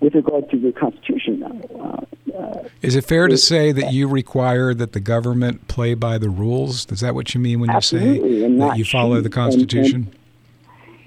with 0.00 0.14
regard 0.14 0.50
to 0.50 0.58
the 0.58 0.72
Constitution. 0.72 1.42
Uh, 1.42 2.04
uh, 2.36 2.68
Is 2.82 2.96
it 2.96 3.04
fair 3.04 3.28
to 3.28 3.38
say 3.38 3.72
that 3.72 3.92
you 3.92 4.08
require 4.08 4.74
that 4.74 4.92
the 4.92 5.00
government 5.00 5.68
play 5.68 5.94
by 5.94 6.18
the 6.18 6.28
rules? 6.28 6.90
Is 6.90 7.00
that 7.00 7.14
what 7.14 7.34
you 7.34 7.40
mean 7.40 7.60
when 7.60 7.70
you 7.72 7.80
say 7.80 8.18
that 8.58 8.76
you 8.76 8.84
follow 8.84 9.20
the 9.20 9.30
Constitution? 9.30 10.12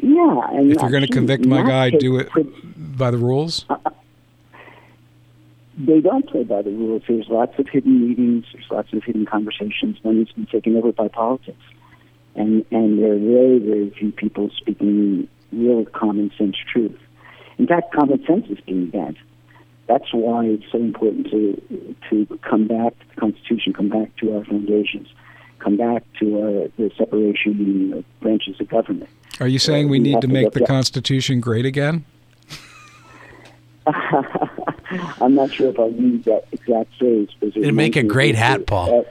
And, 0.02 0.18
and, 0.18 0.18
yeah. 0.18 0.50
And 0.52 0.72
if 0.72 0.82
you're 0.82 0.92
going 0.92 1.06
to 1.06 1.14
convict 1.14 1.46
my 1.46 1.62
guy, 1.62 1.92
do 1.92 2.18
it 2.18 2.30
by 2.98 3.12
the 3.12 3.18
rules? 3.18 3.66
Uh, 3.70 3.78
they 5.78 6.02
don't 6.02 6.28
play 6.28 6.44
by 6.44 6.62
the 6.62 6.72
rules. 6.72 7.04
There's 7.08 7.30
lots 7.30 7.58
of 7.58 7.68
hidden 7.70 8.08
meetings. 8.08 8.46
There's 8.52 8.70
lots 8.70 8.92
of 8.92 9.04
hidden 9.04 9.26
conversations. 9.26 9.98
Money's 10.04 10.32
been 10.32 10.46
taken 10.46 10.76
over 10.76 10.92
by 10.92 11.08
politics. 11.08 11.62
And, 12.36 12.66
and 12.72 13.00
there 13.00 13.14
are 13.14 13.18
very, 13.18 13.60
very 13.60 13.90
few 13.92 14.12
people 14.12 14.50
speaking 14.58 15.30
real 15.52 15.86
common 15.86 16.32
sense 16.38 16.58
truth. 16.72 17.00
In 17.60 17.68
fact, 17.68 17.94
common 17.94 18.26
sense 18.26 18.48
is 18.50 18.60
being 18.62 18.88
bent. 18.88 19.18
That's 19.88 20.12
why 20.14 20.46
it's 20.46 20.64
so 20.72 20.78
important 20.78 21.30
to 21.30 21.96
to 22.10 22.40
come 22.42 22.68
back 22.68 22.98
to 23.00 23.06
the 23.14 23.20
Constitution, 23.20 23.74
come 23.74 23.90
back 23.90 24.16
to 24.18 24.36
our 24.38 24.46
foundations, 24.46 25.10
come 25.60 25.78
back 25.78 26.04
to 26.20 26.40
our, 26.40 26.68
the 26.78 26.92
separation 26.98 27.94
of 27.94 28.20
branches 28.22 28.60
of 28.62 28.70
government. 28.70 29.10
Are 29.40 29.48
you 29.48 29.60
saying 29.60 29.86
uh, 29.86 29.90
we, 29.90 30.00
we 30.00 30.04
need 30.04 30.22
to 30.22 30.28
make 30.28 30.54
the 30.54 30.66
Constitution 30.66 31.42
great 31.42 31.66
again? 31.66 32.06
I'm 35.22 35.36
not 35.36 35.52
sure 35.52 35.70
if 35.70 35.80
I'll 35.80 35.92
use 35.92 36.26
that 36.26 36.46
exact 36.52 36.96
phrase. 36.98 37.30
It'd 37.42 37.74
make 37.74 37.96
a 37.96 38.04
great 38.04 38.36
hat, 38.36 38.68
Paul. 38.68 39.00
Uh, 39.00 39.04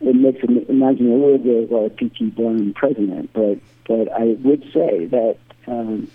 it 0.00 0.16
makes 0.16 0.42
me 0.42 0.64
imagine 0.68 1.10
a 1.10 1.14
little 1.14 1.38
bit 1.38 1.64
of 1.64 1.72
a 1.72 1.90
P.T. 1.90 2.30
Barnum 2.30 2.74
president, 2.74 3.30
but 3.32 3.58
but 3.86 4.12
I 4.12 4.36
would 4.42 4.62
say 4.74 5.06
that 5.06 5.36
um, 5.66 6.10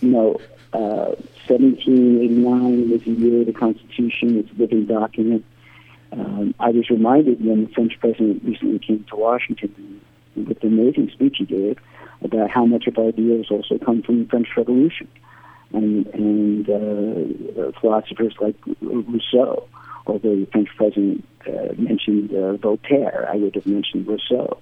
you 0.00 0.10
know, 0.10 0.40
uh, 0.72 1.14
1789 1.48 2.90
was 2.90 3.02
the 3.02 3.10
year 3.10 3.44
the 3.44 3.52
Constitution. 3.52 4.38
It's 4.38 4.50
a 4.50 4.60
living 4.60 4.86
document. 4.86 5.44
Um, 6.12 6.54
I 6.58 6.70
was 6.70 6.90
reminded 6.90 7.44
when 7.44 7.66
the 7.66 7.72
French 7.72 7.98
president 8.00 8.42
recently 8.44 8.78
came 8.78 9.04
to 9.10 9.16
Washington 9.16 10.00
with 10.36 10.60
the 10.60 10.66
amazing 10.66 11.10
speech 11.12 11.36
he 11.38 11.44
gave 11.44 11.78
about 12.22 12.50
how 12.50 12.64
much 12.66 12.86
of 12.86 12.98
our 12.98 13.08
ideas 13.08 13.46
also 13.50 13.78
come 13.78 14.02
from 14.02 14.24
the 14.24 14.28
French 14.28 14.48
Revolution. 14.56 15.08
And, 15.72 16.06
and 16.08 16.68
uh, 16.68 17.70
philosophers 17.80 18.34
like 18.40 18.56
Rousseau, 18.80 19.68
although 20.06 20.34
the 20.34 20.48
French 20.50 20.68
president 20.76 21.24
uh, 21.46 21.74
mentioned 21.76 22.34
uh, 22.34 22.56
Voltaire, 22.56 23.28
I 23.32 23.36
would 23.36 23.54
have 23.54 23.66
mentioned 23.66 24.06
Rousseau. 24.06 24.60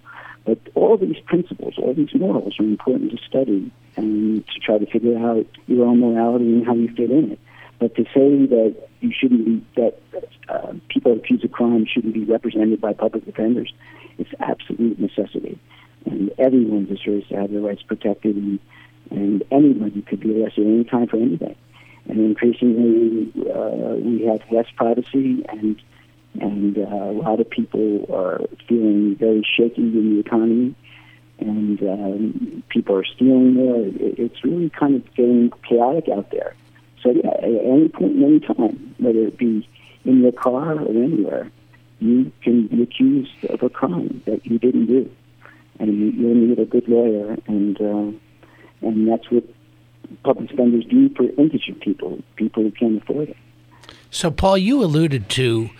But 0.48 0.60
all 0.74 0.96
these 0.96 1.18
principles, 1.26 1.74
all 1.76 1.92
these 1.92 2.14
morals 2.14 2.58
are 2.58 2.64
important 2.64 3.10
to 3.10 3.18
study 3.18 3.70
and 3.96 4.46
to 4.46 4.60
try 4.60 4.78
to 4.78 4.86
figure 4.86 5.18
out 5.18 5.44
your 5.66 5.84
own 5.84 6.00
morality 6.00 6.46
and 6.46 6.66
how 6.66 6.72
you 6.72 6.88
fit 6.94 7.10
in 7.10 7.32
it. 7.32 7.38
But 7.78 7.94
to 7.96 8.04
say 8.04 8.46
that 8.46 8.88
you 9.00 9.12
shouldn't 9.12 9.44
be, 9.44 9.66
that 9.76 10.00
uh, 10.48 10.72
people 10.88 11.12
accused 11.12 11.44
of 11.44 11.52
crime 11.52 11.84
shouldn't 11.84 12.14
be 12.14 12.24
represented 12.24 12.80
by 12.80 12.94
public 12.94 13.26
defenders, 13.26 13.74
it's 14.16 14.30
absolute 14.40 14.98
necessity. 14.98 15.58
And 16.06 16.32
everyone 16.38 16.86
deserves 16.86 17.28
to 17.28 17.36
have 17.36 17.52
their 17.52 17.60
rights 17.60 17.82
protected, 17.82 18.36
and, 18.36 18.58
and 19.10 19.44
anybody 19.50 20.00
could 20.00 20.20
be 20.20 20.42
arrested 20.42 20.66
any 20.66 20.84
time 20.84 21.08
for 21.08 21.18
anything. 21.18 21.56
And 22.06 22.20
increasingly, 22.20 23.30
uh, 23.52 23.96
we 23.96 24.24
have 24.24 24.40
less 24.50 24.70
privacy 24.76 25.44
and 25.50 25.78
and 26.40 26.78
uh, 26.78 26.82
a 26.82 27.12
lot 27.12 27.40
of 27.40 27.48
people 27.48 28.06
are 28.12 28.40
feeling 28.68 29.16
very 29.16 29.46
shaky 29.56 29.82
in 29.82 30.14
the 30.14 30.20
economy, 30.20 30.74
and 31.38 31.82
um, 31.82 32.62
people 32.68 32.96
are 32.96 33.04
stealing 33.04 33.54
more. 33.54 33.84
It's 33.96 34.44
really 34.44 34.70
kind 34.70 34.96
of 34.96 35.14
getting 35.14 35.50
chaotic 35.68 36.08
out 36.08 36.30
there. 36.30 36.54
So 37.02 37.10
yeah, 37.10 37.30
at 37.30 37.44
any 37.44 37.88
point, 37.88 38.16
in 38.16 38.24
any 38.24 38.40
time, 38.40 38.94
whether 38.98 39.20
it 39.20 39.38
be 39.38 39.68
in 40.04 40.22
your 40.22 40.32
car 40.32 40.78
or 40.78 40.88
anywhere, 40.88 41.50
you 42.00 42.32
can 42.42 42.66
be 42.68 42.82
accused 42.82 43.44
of 43.48 43.62
a 43.62 43.68
crime 43.68 44.22
that 44.26 44.46
you 44.46 44.58
didn't 44.58 44.86
do, 44.86 45.10
and 45.78 45.88
you, 45.88 46.06
you 46.06 46.34
need 46.34 46.58
a 46.58 46.64
good 46.64 46.88
lawyer, 46.88 47.36
and 47.46 47.80
uh, 47.80 48.86
and 48.86 49.08
that's 49.08 49.30
what 49.30 49.44
public 50.22 50.50
defenders 50.50 50.84
do 50.84 51.08
for 51.14 51.24
indigent 51.38 51.80
people, 51.80 52.18
people 52.36 52.62
who 52.62 52.70
can't 52.70 53.02
afford 53.02 53.30
it. 53.30 53.36
So, 54.10 54.30
Paul, 54.30 54.58
you 54.58 54.82
alluded 54.82 55.28
to 55.30 55.70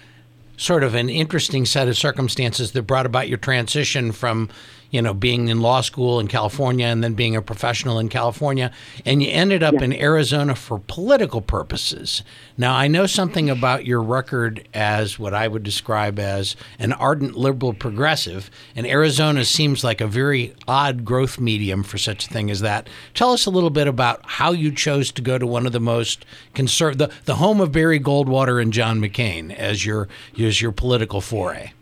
sort 0.59 0.83
of 0.85 0.95
an 0.95 1.09
interesting 1.09 1.65
set 1.65 1.89
of 1.89 1.97
circumstances 1.97 2.73
that 2.73 2.83
brought 2.83 3.07
about 3.07 3.29
your 3.29 3.39
transition 3.39 4.13
from 4.13 4.51
you 4.91 5.03
know, 5.03 5.13
being 5.13 5.49
in 5.49 5.61
law 5.61 5.81
school 5.81 6.19
in 6.19 6.29
California 6.29 6.87
and 6.87 7.05
then 7.05 7.15
being 7.15 7.37
a 7.37 7.43
professional 7.43 7.99
in 7.99 8.09
California, 8.09 8.71
and 9.05 9.23
you 9.23 9.31
ended 9.31 9.63
up 9.63 9.75
yeah. 9.75 9.85
in 9.85 9.93
Arizona 9.93 10.55
for 10.55 10.79
political 10.79 11.41
purposes. 11.41 12.23
Now, 12.57 12.75
I 12.75 12.89
know 12.89 13.07
something 13.07 13.51
about 13.51 13.87
your 13.87 14.03
record 14.03 14.67
as 14.73 15.19
what 15.19 15.35
I 15.35 15.47
would 15.47 15.63
describe 15.63 16.19
as 16.19 16.57
an 16.79 16.93
ardent 16.95 17.37
liberal 17.37 17.75
progressive, 17.75 18.51
and 18.75 18.87
Arizona 18.87 19.45
seems 19.45 19.85
like 19.85 20.01
a 20.01 20.07
very 20.07 20.55
odd 20.67 21.05
growth 21.05 21.39
medium 21.39 21.83
for 21.83 21.99
such 21.99 22.27
a 22.27 22.31
thing 22.31 22.51
as 22.51 22.61
that. 22.61 22.89
Tell 23.15 23.33
us 23.33 23.47
a 23.47 23.51
little 23.51 23.71
bit 23.71 23.87
about 23.87 24.21
how 24.25 24.53
you 24.53 24.73
chose 24.73 25.13
to 25.13 25.23
go 25.23 25.39
to 25.39 25.47
one 25.47 25.67
of 25.67 25.73
the 25.73 25.81
most 25.81 26.25
conservative, 26.55 27.11
the, 27.11 27.15
the 27.25 27.37
home 27.37 27.61
of 27.61 27.73
Barry 27.73 28.01
Goldwater 28.01 28.61
and 28.61 28.73
John 28.73 29.01
McCain 29.01 29.55
as 29.55 29.85
your 29.85 30.09
as 30.39 30.63
your 30.63 30.73
political 30.73 31.21
foray. 31.21 31.73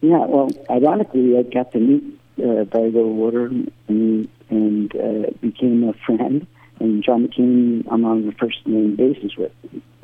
Yeah, 0.00 0.26
well, 0.26 0.50
ironically, 0.70 1.36
I 1.36 1.42
got 1.42 1.72
to 1.72 1.78
meet 1.78 2.04
uh, 2.38 2.64
Barry 2.64 2.92
Goldwater 2.92 3.68
and, 3.88 4.28
and 4.48 4.96
uh, 4.96 5.30
became 5.40 5.88
a 5.88 5.92
friend. 5.92 6.46
And 6.80 7.02
John 7.02 7.26
McCain, 7.26 7.84
I'm 7.90 8.04
on 8.04 8.26
the 8.26 8.32
first 8.32 8.64
name 8.66 8.94
basis 8.94 9.36
with, 9.36 9.50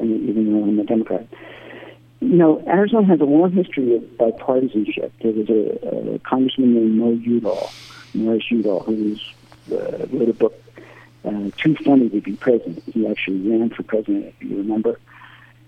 even 0.00 0.52
though 0.52 0.64
I'm 0.66 0.80
a 0.80 0.84
Democrat. 0.84 1.28
You 2.20 2.36
know, 2.36 2.62
Arizona 2.66 3.06
has 3.06 3.20
a 3.20 3.24
long 3.24 3.52
history 3.52 3.94
of 3.94 4.02
bipartisanship. 4.18 5.12
There 5.22 5.32
was 5.32 5.48
a, 5.48 6.14
a 6.14 6.18
congressman 6.20 6.74
named 6.74 6.98
Mo 6.98 7.10
Udall, 7.10 7.70
Morris 8.14 8.50
Udall, 8.50 8.80
who 8.80 9.16
uh, 9.70 10.06
wrote 10.10 10.28
a 10.28 10.32
book, 10.32 10.60
uh, 11.24 11.50
Too 11.56 11.76
Funny 11.84 12.08
to 12.08 12.20
Be 12.20 12.34
President. 12.34 12.82
He 12.92 13.06
actually 13.06 13.48
ran 13.48 13.70
for 13.70 13.84
president, 13.84 14.26
if 14.26 14.42
you 14.42 14.56
remember. 14.56 14.98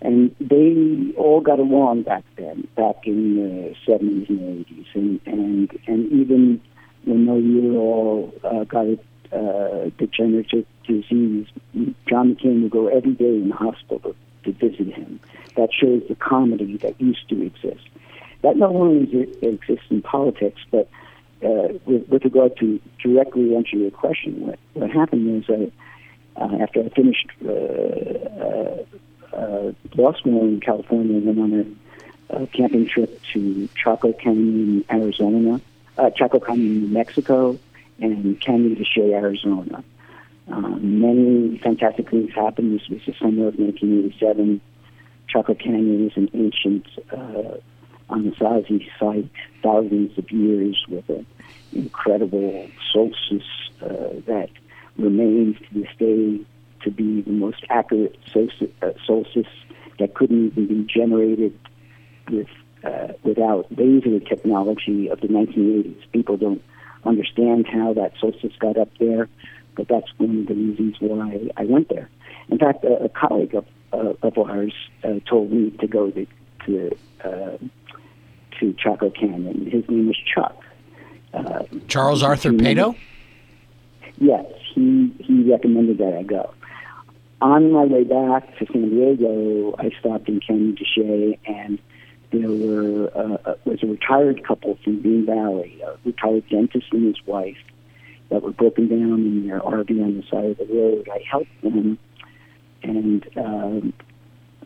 And 0.02 0.34
they 0.40 1.14
all 1.16 1.40
got 1.40 1.58
along 1.58 2.02
back 2.02 2.24
then, 2.36 2.68
back 2.76 3.06
in 3.06 3.36
the 3.36 3.74
70s 3.86 4.28
and 4.28 4.66
80s. 4.66 4.86
And, 4.94 5.20
and, 5.26 5.78
and 5.86 6.12
even 6.12 6.60
when 7.04 7.76
all 7.76 8.32
uh, 8.44 8.64
got 8.64 8.86
a 8.86 8.98
uh, 9.32 9.90
degenerative 9.98 10.66
disease, 10.86 11.46
John 12.08 12.34
McCain 12.34 12.62
would 12.62 12.70
go 12.70 12.88
every 12.88 13.12
day 13.12 13.36
in 13.36 13.48
the 13.48 13.56
hospital 13.56 14.14
to 14.44 14.52
visit 14.52 14.92
him. 14.94 15.20
That 15.56 15.70
shows 15.72 16.02
the 16.08 16.14
comity 16.14 16.76
that 16.78 17.00
used 17.00 17.28
to 17.30 17.42
exist. 17.42 17.86
That 18.42 18.56
not 18.56 18.70
only 18.70 19.28
exists 19.42 19.86
in 19.90 20.02
politics, 20.02 20.60
but 20.70 20.88
uh, 21.42 21.68
with, 21.84 22.08
with, 22.08 22.24
regard 22.24 22.56
to 22.58 22.80
directly 23.02 23.54
answering 23.54 23.82
your 23.82 23.90
question, 23.90 24.46
what, 24.46 24.58
what 24.74 24.90
happened 24.90 25.44
is 25.44 25.50
uh, 25.50 26.40
uh, 26.40 26.62
after 26.62 26.82
I 26.82 26.88
finished 26.90 27.26
uh, 27.44 27.50
uh, 27.50 28.84
uh, 29.32 29.72
school 30.18 30.40
in 30.42 30.60
California, 30.60 31.18
went 31.20 31.38
on 31.38 31.78
a, 32.30 32.42
a 32.42 32.46
camping 32.48 32.86
trip 32.86 33.20
to 33.32 33.68
Chaco 33.74 34.12
Canyon, 34.12 34.84
Arizona, 34.90 35.60
uh, 35.98 36.10
Chaco 36.10 36.40
Canyon, 36.40 36.82
New 36.82 36.88
Mexico, 36.88 37.58
and 38.00 38.40
Canyon 38.40 38.74
de 38.74 38.84
Chelly, 38.84 39.14
Arizona. 39.14 39.82
Um, 40.48 41.00
many 41.00 41.58
fantastic 41.58 42.10
things 42.10 42.32
happened. 42.34 42.78
This 42.78 42.88
was 42.88 43.00
the 43.06 43.14
summer 43.14 43.48
of 43.48 43.58
1987. 43.58 44.60
Chaco 45.28 45.54
Canyon 45.54 46.08
is 46.08 46.16
an 46.16 46.30
ancient 46.34 46.86
uh, 47.10 47.58
Anasazi 48.10 48.86
site, 48.98 49.30
thousands 49.62 50.16
of 50.16 50.30
years 50.30 50.84
with 50.88 51.08
an 51.08 51.26
incredible 51.72 52.68
solstice 52.92 53.42
uh, 53.82 54.20
that 54.26 54.50
remains 54.96 55.58
to 55.58 55.80
this 55.80 55.88
day 55.98 56.40
to 56.82 56.90
be 56.90 57.22
the 57.22 57.30
most 57.30 57.64
accurate 57.70 58.16
uh, 58.34 58.90
solstice 59.06 59.46
that 59.98 60.14
couldn't 60.14 60.46
even 60.48 60.66
be 60.66 60.92
generated 60.92 61.58
with 62.30 62.48
uh, 62.84 63.08
without 63.22 63.66
laser 63.76 64.20
technology 64.20 65.08
of 65.08 65.20
the 65.20 65.28
1980s. 65.28 66.10
People 66.12 66.36
don't 66.36 66.62
understand 67.04 67.66
how 67.66 67.92
that 67.94 68.12
solstice 68.20 68.52
got 68.58 68.76
up 68.76 68.88
there, 68.98 69.28
but 69.76 69.88
that's 69.88 70.06
one 70.18 70.40
of 70.40 70.46
the 70.46 70.54
reasons 70.54 70.96
why 71.00 71.48
I 71.56 71.64
went 71.64 71.88
there. 71.88 72.08
In 72.48 72.58
fact, 72.58 72.84
a, 72.84 73.04
a 73.04 73.08
colleague 73.08 73.54
of, 73.54 73.66
uh, 73.92 74.12
of 74.22 74.38
ours 74.38 74.74
uh, 75.02 75.20
told 75.28 75.50
me 75.52 75.70
to 75.70 75.86
go 75.86 76.10
to 76.10 76.26
to, 76.66 76.96
uh, 77.24 77.56
to 78.58 78.72
Chaco 78.74 79.10
Canyon. 79.10 79.70
His 79.70 79.88
name 79.88 80.08
was 80.08 80.16
Chuck. 80.34 80.60
Uh, 81.32 81.62
Charles 81.86 82.22
Arthur 82.22 82.50
Pato. 82.50 82.96
Yes, 84.18 84.46
he 84.74 85.14
he 85.18 85.50
recommended 85.50 85.98
that 85.98 86.16
I 86.16 86.22
go 86.22 86.52
on 87.40 87.72
my 87.72 87.84
way 87.84 88.04
back 88.04 88.56
to 88.58 88.66
San 88.72 88.90
Diego, 88.90 89.74
I 89.78 89.90
stopped 90.00 90.28
in 90.28 90.40
Canyon 90.40 90.74
de 90.74 90.84
Chelly, 90.84 91.38
and 91.46 91.78
there 92.32 92.50
were 92.50 93.10
uh, 93.14 93.50
uh, 93.50 93.54
was 93.64 93.82
a 93.82 93.86
retired 93.86 94.44
couple 94.46 94.78
from 94.82 95.02
Green 95.02 95.26
Valley, 95.26 95.80
a 95.82 95.96
retired 96.04 96.48
dentist 96.48 96.86
and 96.92 97.06
his 97.06 97.26
wife, 97.26 97.58
that 98.30 98.42
were 98.42 98.52
broken 98.52 98.88
down 98.88 99.20
in 99.20 99.46
their 99.46 99.60
RV 99.60 99.90
on 100.02 100.16
the 100.16 100.22
side 100.30 100.58
of 100.58 100.58
the 100.58 100.74
road. 100.74 101.08
I 101.12 101.22
helped 101.30 101.62
them 101.62 101.98
and 102.82 103.28
um, 103.36 103.92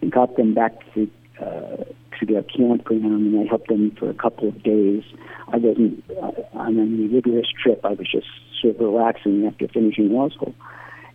got 0.09 0.37
them 0.37 0.55
back 0.55 0.73
to 0.95 1.11
uh, 1.41 1.85
to 2.19 2.27
their 2.27 2.43
campground, 2.43 3.05
and 3.05 3.41
I 3.41 3.49
helped 3.49 3.69
them 3.69 3.97
for 3.99 4.11
a 4.11 4.15
couple 4.15 4.49
of 4.49 4.63
days. 4.63 5.03
I 5.49 5.57
wasn't 5.57 6.05
uh, 6.11 6.33
on 6.53 6.79
any 6.79 7.09
rigorous 7.09 7.49
trip. 7.63 7.81
I 7.85 7.95
was 7.95 8.09
just 8.11 8.29
sort 8.61 8.77
of 8.77 8.81
relaxing 8.81 9.47
after 9.47 9.67
finishing 9.67 10.13
law 10.13 10.29
school 10.29 10.55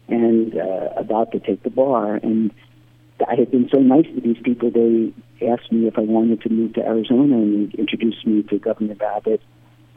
and 0.08 0.56
uh, 0.58 0.90
about 0.98 1.32
to 1.32 1.40
take 1.40 1.64
the 1.64 1.70
bar. 1.70 2.16
And 2.16 2.52
I 3.28 3.36
had 3.36 3.52
been 3.52 3.70
so 3.74 3.80
nice 3.80 4.06
to 4.06 4.22
these 4.22 4.42
people. 4.44 4.72
They 4.72 5.14
asked 5.48 5.72
me 5.72 5.88
if 5.88 5.98
I 5.98 6.02
wanted 6.02 6.42
to 6.42 6.50
move 6.50 6.74
to 6.74 6.86
Arizona 6.86 7.38
and 7.38 7.74
introduced 7.76 8.26
me 8.26 8.44
to 8.44 8.60
Governor 8.60 8.96
Babbitt, 8.96 9.42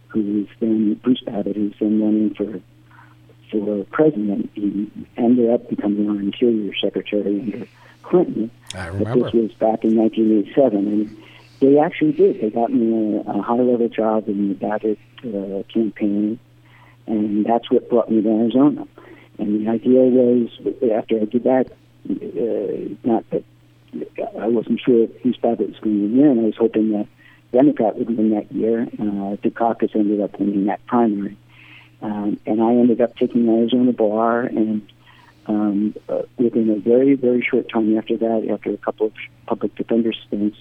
who's 0.08 0.48
then 0.60 0.94
Bruce 1.02 1.22
Babbitt, 1.22 1.56
who's 1.56 1.74
then 1.80 2.00
running 2.00 2.34
for 2.34 2.60
for 3.50 3.84
president. 3.92 4.50
He 4.54 4.90
ended 5.16 5.50
up 5.50 5.68
becoming 5.68 6.08
our 6.08 6.20
Interior 6.20 6.72
Secretary 6.74 7.40
under 7.40 7.66
Clinton. 8.02 8.50
I 8.74 8.88
remember. 8.88 9.24
But 9.24 9.32
this 9.32 9.34
was 9.34 9.52
back 9.54 9.84
in 9.84 9.96
1987, 9.96 10.86
and 10.86 11.16
they 11.60 11.78
actually 11.78 12.12
did. 12.12 12.40
They 12.40 12.50
got 12.50 12.72
me 12.72 13.16
a, 13.16 13.30
a 13.30 13.42
high-level 13.42 13.88
job 13.88 14.28
in 14.28 14.48
the 14.48 14.54
Babbitt 14.54 14.98
uh, 15.24 15.62
campaign, 15.72 16.38
and 17.06 17.44
that's 17.44 17.70
what 17.70 17.88
brought 17.88 18.10
me 18.10 18.22
to 18.22 18.28
Arizona. 18.28 18.86
And 19.38 19.66
the 19.66 19.70
idea 19.70 20.00
was, 20.00 20.50
after 20.92 21.20
I 21.20 21.24
did 21.24 21.44
that, 21.44 21.70
uh, 22.10 23.08
not 23.08 23.28
that 23.30 23.44
I 24.40 24.48
wasn't 24.48 24.80
sure 24.80 25.06
whose 25.22 25.36
Babbitt 25.36 25.70
was 25.70 25.78
going 25.80 26.10
to 26.10 26.20
win. 26.20 26.38
I 26.40 26.42
was 26.46 26.56
hoping 26.56 26.90
that 26.90 27.06
Democrat 27.52 27.96
would 27.96 28.16
win 28.16 28.30
that 28.30 28.50
year. 28.52 28.82
Uh, 28.82 29.36
Dukakis 29.36 29.94
ended 29.94 30.20
up 30.20 30.38
winning 30.38 30.66
that 30.66 30.84
primary. 30.86 31.36
Um, 32.02 32.38
and 32.46 32.62
I 32.62 32.70
ended 32.70 33.00
up 33.00 33.16
taking 33.16 33.48
Arizona 33.48 33.92
bar, 33.92 34.42
and 34.42 34.82
um, 35.46 35.94
uh, 36.08 36.22
within 36.36 36.70
a 36.70 36.76
very, 36.76 37.14
very 37.14 37.42
short 37.42 37.68
time 37.68 37.96
after 37.96 38.16
that, 38.16 38.48
after 38.50 38.70
a 38.70 38.76
couple 38.76 39.06
of 39.06 39.12
public 39.46 39.74
defender 39.74 40.12
stints, 40.12 40.58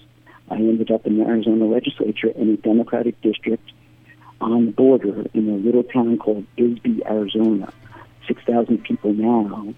I 0.49 0.55
ended 0.55 0.91
up 0.91 1.05
in 1.05 1.17
the 1.17 1.25
Arizona 1.25 1.65
legislature 1.65 2.29
in 2.29 2.53
a 2.53 2.57
Democratic 2.57 3.19
district 3.21 3.69
on 4.39 4.67
the 4.67 4.71
border 4.71 5.25
in 5.33 5.49
a 5.49 5.57
little 5.57 5.83
town 5.83 6.17
called 6.17 6.45
Bisbee, 6.55 7.03
Arizona. 7.05 7.71
6,000 8.27 8.83
people 8.83 9.13
now, 9.13 9.73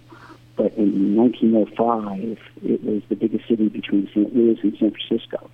but 0.56 0.74
in 0.74 1.16
1905, 1.16 2.38
it 2.64 2.84
was 2.84 3.02
the 3.10 3.16
biggest 3.16 3.48
city 3.48 3.70
between 3.70 4.08
St. 4.08 4.36
Louis 4.36 4.60
and 4.62 4.78
San 4.78 4.92
Francisco. 4.92 5.50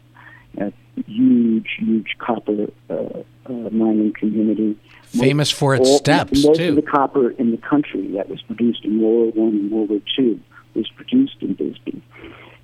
A 0.58 0.72
huge, 1.06 1.68
huge 1.78 2.16
copper 2.18 2.68
uh, 2.90 2.94
uh, 3.46 3.70
mining 3.72 4.14
community. 4.14 4.78
Famous 5.04 5.52
most, 5.52 5.60
for 5.60 5.76
its 5.76 5.88
all, 5.88 5.98
steps, 5.98 6.46
most 6.46 6.58
too. 6.58 6.70
of 6.70 6.76
the 6.76 6.82
copper 6.82 7.32
in 7.32 7.52
the 7.52 7.58
country 7.58 8.08
that 8.14 8.30
was 8.30 8.42
produced 8.42 8.84
in 8.86 9.02
World 9.02 9.36
War 9.36 9.46
One 9.46 9.56
and 9.56 9.72
World 9.72 9.90
War 9.90 10.00
Two 10.16 10.40
was 10.74 10.90
produced 10.90 11.38
in 11.42 11.54
Bisbee. 11.54 12.02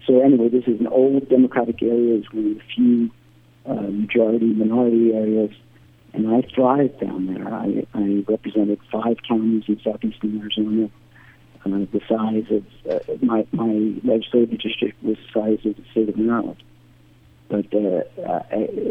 So 0.08 0.22
anyway, 0.22 0.50
this 0.50 0.64
is 0.68 0.80
an 0.80 0.88
old 0.88 1.30
democratic 1.30 1.84
area. 1.84 2.16
It's 2.16 2.32
one 2.32 2.52
of 2.52 2.56
the 2.56 2.64
few 2.76 3.12
uh, 3.66 3.92
majority 3.92 4.46
minority 4.54 5.14
areas 5.14 5.52
and 6.14 6.28
I 6.28 6.42
thrived 6.54 7.00
down 7.00 7.28
there. 7.28 7.54
I, 7.54 7.86
I 7.94 8.24
represented 8.28 8.80
five 8.92 9.18
counties 9.28 9.64
in 9.68 9.80
southeastern 9.84 10.40
Arizona. 10.42 10.90
Uh, 11.64 11.86
the 11.92 12.02
size 12.10 12.46
of 12.50 12.64
uh, 12.90 13.14
my 13.24 13.46
my 13.52 13.94
legislative 14.04 14.60
district 14.60 15.02
was 15.04 15.18
the 15.18 15.40
size 15.40 15.66
of 15.66 15.76
the 15.76 15.84
state 15.92 16.10
of 16.10 16.18
Maryland. 16.18 16.62
But 17.50 17.74
uh, 17.74 18.04
uh, 18.26 18.44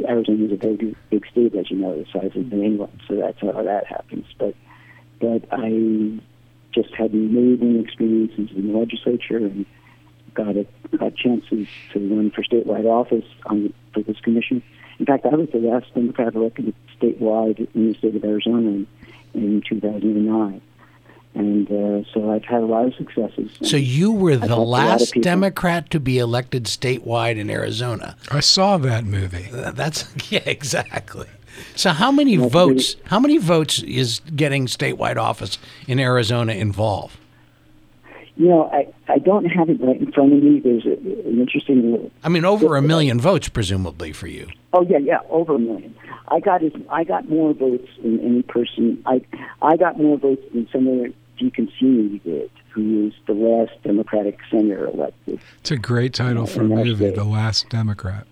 Arizona 0.08 0.44
is 0.44 0.52
a 0.52 0.56
very 0.56 0.94
big 1.10 1.26
state, 1.32 1.54
as 1.56 1.70
you 1.70 1.78
know, 1.78 1.96
the 1.96 2.06
size 2.12 2.30
of 2.36 2.52
New 2.52 2.62
England. 2.62 3.00
So 3.08 3.16
that's 3.16 3.40
how 3.40 3.62
that 3.62 3.86
happens. 3.86 4.26
But 4.38 4.54
but 5.20 5.44
I 5.50 6.20
just 6.72 6.94
had 6.94 7.12
amazing 7.12 7.80
experiences 7.84 8.50
in 8.56 8.72
the 8.72 8.78
legislature 8.78 9.38
and 9.38 9.66
got 10.34 10.56
a 10.56 10.66
got 10.96 11.16
chances 11.16 11.66
to 11.92 11.98
run 11.98 12.30
for 12.30 12.42
statewide 12.42 12.84
office 12.84 13.24
on 13.46 13.72
for 13.92 14.02
this 14.02 14.20
commission. 14.20 14.62
In 15.00 15.06
fact, 15.06 15.24
I 15.24 15.30
was 15.30 15.48
the 15.50 15.58
last 15.58 15.92
Democrat 15.94 16.34
elected 16.34 16.74
statewide 17.00 17.66
in 17.74 17.88
the 17.88 17.98
state 17.98 18.14
of 18.14 18.22
Arizona 18.22 18.68
in, 18.68 18.86
in 19.32 19.62
2009. 19.66 20.60
And 21.32 21.70
uh, 21.70 22.04
so 22.12 22.30
I've 22.30 22.44
had 22.44 22.62
a 22.62 22.66
lot 22.66 22.84
of 22.84 22.94
successes. 22.96 23.50
So 23.62 23.78
you 23.78 24.12
were 24.12 24.36
the 24.36 24.48
helped 24.48 24.60
a 24.60 24.62
lot 24.62 24.82
of 24.82 25.00
last. 25.00 25.14
Democrat 25.22 25.88
to 25.90 26.00
be 26.00 26.18
elected 26.18 26.64
statewide 26.64 27.38
in 27.38 27.48
Arizona. 27.48 28.14
I 28.30 28.40
saw 28.40 28.76
that 28.76 29.04
movie. 29.04 29.48
Uh, 29.50 29.70
That's 29.70 30.04
yeah, 30.30 30.40
exactly. 30.44 31.28
So 31.76 31.90
how 31.90 32.12
many 32.12 32.36
That's 32.36 32.52
votes? 32.52 32.96
How 33.04 33.18
many 33.18 33.38
votes 33.38 33.82
is 33.82 34.20
getting 34.36 34.66
statewide 34.66 35.16
office 35.16 35.58
in 35.88 35.98
Arizona 35.98 36.52
involve? 36.52 37.16
You 38.40 38.48
know, 38.48 38.70
I, 38.72 38.86
I 39.06 39.18
don't 39.18 39.44
have 39.44 39.68
it 39.68 39.78
right 39.82 40.00
in 40.00 40.10
front 40.12 40.32
of 40.32 40.42
me. 40.42 40.60
There's 40.60 40.86
a, 40.86 40.92
an 40.92 41.40
interesting. 41.40 42.10
I 42.24 42.30
mean, 42.30 42.46
over 42.46 42.74
a 42.74 42.80
million 42.80 43.20
votes, 43.20 43.50
presumably 43.50 44.12
for 44.14 44.28
you. 44.28 44.48
Oh 44.72 44.80
yeah, 44.80 44.96
yeah, 44.96 45.18
over 45.28 45.56
a 45.56 45.58
million. 45.58 45.94
I 46.28 46.40
got 46.40 46.62
as 46.62 46.72
I 46.88 47.04
got 47.04 47.28
more 47.28 47.52
votes 47.52 47.86
than 48.02 48.18
any 48.20 48.40
person. 48.42 49.02
I 49.04 49.20
I 49.60 49.76
got 49.76 49.98
more 49.98 50.16
votes 50.16 50.40
than 50.54 50.66
Senator 50.72 51.12
DeConcini 51.38 52.22
did, 52.22 52.50
who 52.70 53.04
was 53.04 53.12
the 53.26 53.34
last 53.34 53.72
Democratic 53.82 54.38
senator 54.50 54.86
elected. 54.86 55.38
It's 55.60 55.70
a 55.70 55.76
great 55.76 56.14
title 56.14 56.46
for 56.46 56.62
a 56.62 56.64
movie, 56.64 57.04
it. 57.04 57.16
The 57.16 57.24
Last 57.24 57.68
Democrat. 57.68 58.26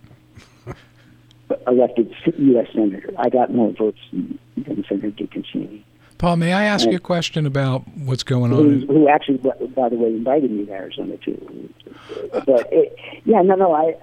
Elected 1.67 2.15
U.S. 2.39 2.69
senator. 2.73 3.11
I 3.19 3.29
got 3.29 3.53
more 3.53 3.73
votes 3.73 4.01
than, 4.11 4.39
than 4.57 4.85
Senator 4.89 5.11
DeConcini, 5.11 5.83
Paul, 6.19 6.37
may 6.37 6.53
I 6.53 6.65
ask 6.65 6.89
you 6.89 6.97
a 6.97 7.01
question 7.01 7.47
about 7.47 7.87
what's 7.97 8.25
going 8.25 8.53
on? 8.53 8.59
who, 8.59 8.71
in- 8.71 8.87
who 8.89 9.09
actually, 9.09 9.39
by 9.39 9.89
the 9.89 9.97
way, 9.97 10.09
invited 10.09 10.51
me 10.51 10.67
to 10.67 10.73
Arizona 10.73 11.17
too. 11.19 11.73
But 12.33 12.69
it, 12.73 12.97
yeah, 13.25 13.41
no, 13.43 13.55
no. 13.55 13.73
I 13.73 13.95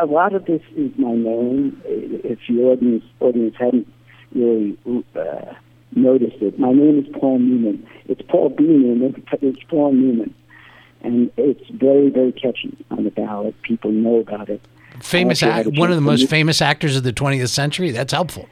a 0.00 0.06
lot 0.06 0.34
of 0.34 0.44
this 0.46 0.62
is 0.76 0.90
my 0.98 1.12
name. 1.14 1.80
If 1.84 2.38
your 2.48 2.72
audience 2.72 3.04
audience 3.20 3.54
hadn't 3.58 3.92
really 4.34 4.76
uh, 5.16 5.54
noticed 5.94 6.42
it, 6.42 6.58
my 6.58 6.72
name 6.72 6.98
is 6.98 7.06
Paul 7.18 7.38
Newman. 7.38 7.86
It's 8.06 8.22
Paul 8.22 8.50
B. 8.50 8.64
Newman. 8.64 9.24
but 9.30 9.42
It's 9.42 9.62
Paul 9.64 9.92
Newman, 9.92 10.34
and 11.02 11.30
it's 11.36 11.68
very, 11.70 12.10
very 12.10 12.32
catchy 12.32 12.76
on 12.90 13.04
the 13.04 13.10
ballot. 13.10 13.60
People 13.62 13.92
know 13.92 14.16
about 14.16 14.48
it. 14.48 14.60
Famous, 15.00 15.42
act, 15.44 15.68
one 15.74 15.90
of 15.90 15.96
the 15.96 16.00
most 16.02 16.28
famous 16.28 16.60
actors 16.60 16.96
of 16.96 17.04
the 17.04 17.12
20th 17.12 17.50
century. 17.50 17.92
That's 17.92 18.12
helpful. 18.12 18.48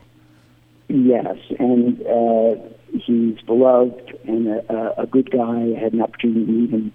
Yes, 0.89 1.37
and 1.59 2.01
uh, 2.07 2.55
he's 2.93 3.41
beloved 3.43 4.19
and 4.25 4.47
a, 4.49 5.03
a 5.03 5.07
good 5.07 5.31
guy. 5.31 5.75
I 5.77 5.81
had 5.81 5.93
an 5.93 6.03
opportunity 6.03 6.47
to 6.47 6.53
meet 6.53 6.71
him 6.71 6.93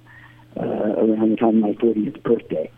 uh, 0.57 0.63
around 0.63 1.31
the 1.31 1.35
time 1.37 1.57
of 1.57 1.61
my 1.61 1.73
40th 1.73 2.23
birthday, 2.23 2.71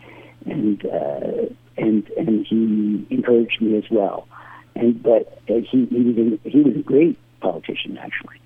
and 0.46 0.84
uh, 0.86 1.54
and 1.76 2.08
and 2.16 2.46
he 2.46 3.06
encouraged 3.10 3.60
me 3.60 3.76
as 3.78 3.84
well. 3.90 4.26
And 4.74 5.00
but 5.02 5.40
uh, 5.48 5.60
he 5.70 5.86
he 5.86 6.02
was 6.02 6.38
a, 6.44 6.48
he 6.48 6.60
was 6.62 6.76
a 6.76 6.82
great 6.82 7.18
politician 7.40 7.96
actually. 7.96 8.40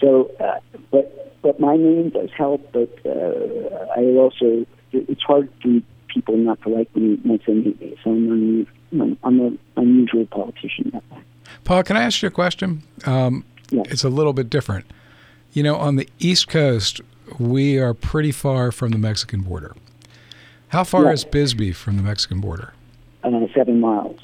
So, 0.00 0.30
uh, 0.40 0.58
but 0.90 1.40
but 1.42 1.60
my 1.60 1.76
name 1.76 2.10
does 2.10 2.30
help. 2.36 2.72
But 2.72 2.90
uh, 3.06 3.86
I 3.96 4.02
also 4.16 4.66
it's 4.92 5.22
hard 5.22 5.52
for 5.62 5.80
people 6.08 6.36
not 6.36 6.60
to 6.62 6.68
like 6.68 6.94
me 6.96 7.20
once 7.24 7.42
they 7.46 7.54
meet 7.54 7.80
me. 7.80 7.96
So 8.02 8.10
I'm 8.10 8.66
an, 8.92 9.18
I'm 9.22 9.40
an 9.40 9.58
unusual 9.76 10.26
politician 10.26 10.90
that 10.92 11.08
way. 11.12 11.22
Paul, 11.64 11.82
can 11.82 11.96
I 11.96 12.02
ask 12.02 12.22
you 12.22 12.28
a 12.28 12.30
question? 12.30 12.82
Um, 13.06 13.44
Yeah. 13.70 13.82
It's 13.90 14.02
a 14.04 14.08
little 14.08 14.32
bit 14.32 14.48
different. 14.48 14.86
You 15.52 15.62
know, 15.62 15.76
on 15.76 15.96
the 15.96 16.08
East 16.18 16.48
Coast, 16.48 17.02
we 17.38 17.76
are 17.78 17.92
pretty 17.92 18.32
far 18.32 18.72
from 18.72 18.92
the 18.92 18.98
Mexican 18.98 19.42
border. 19.42 19.74
How 20.68 20.84
far 20.84 21.04
Yeah. 21.04 21.12
is 21.12 21.24
Bisbee 21.24 21.72
from 21.72 21.96
the 21.98 22.02
Mexican 22.02 22.40
border? 22.40 22.72
uh, 23.24 23.46
seven 23.54 23.78
miles. 23.80 24.20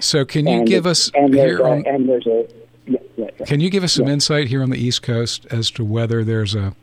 So, 0.00 0.24
can 0.24 0.46
you 0.48 0.58
and 0.58 0.66
give 0.66 0.86
us 0.86 1.10
and 1.14 1.32
there's 1.34 1.60
a, 1.60 1.64
on, 1.64 1.86
and 1.86 2.08
there's 2.08 2.26
a 2.26 2.46
yeah, 2.86 2.98
yeah. 3.16 3.28
Can 3.46 3.60
you 3.60 3.68
give 3.70 3.84
us 3.84 3.92
some 3.92 4.08
insight 4.08 4.48
here 4.48 4.62
on 4.62 4.70
the 4.70 4.78
East 4.78 5.02
Coast 5.02 5.46
as 5.50 5.70
to 5.72 5.84
whether 5.84 6.24
there's 6.24 6.54
a 6.56 6.74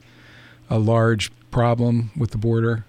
a 0.70 0.80
large 0.80 1.32
problem 1.52 2.12
with 2.16 2.32
the 2.32 2.38
border? 2.38 2.86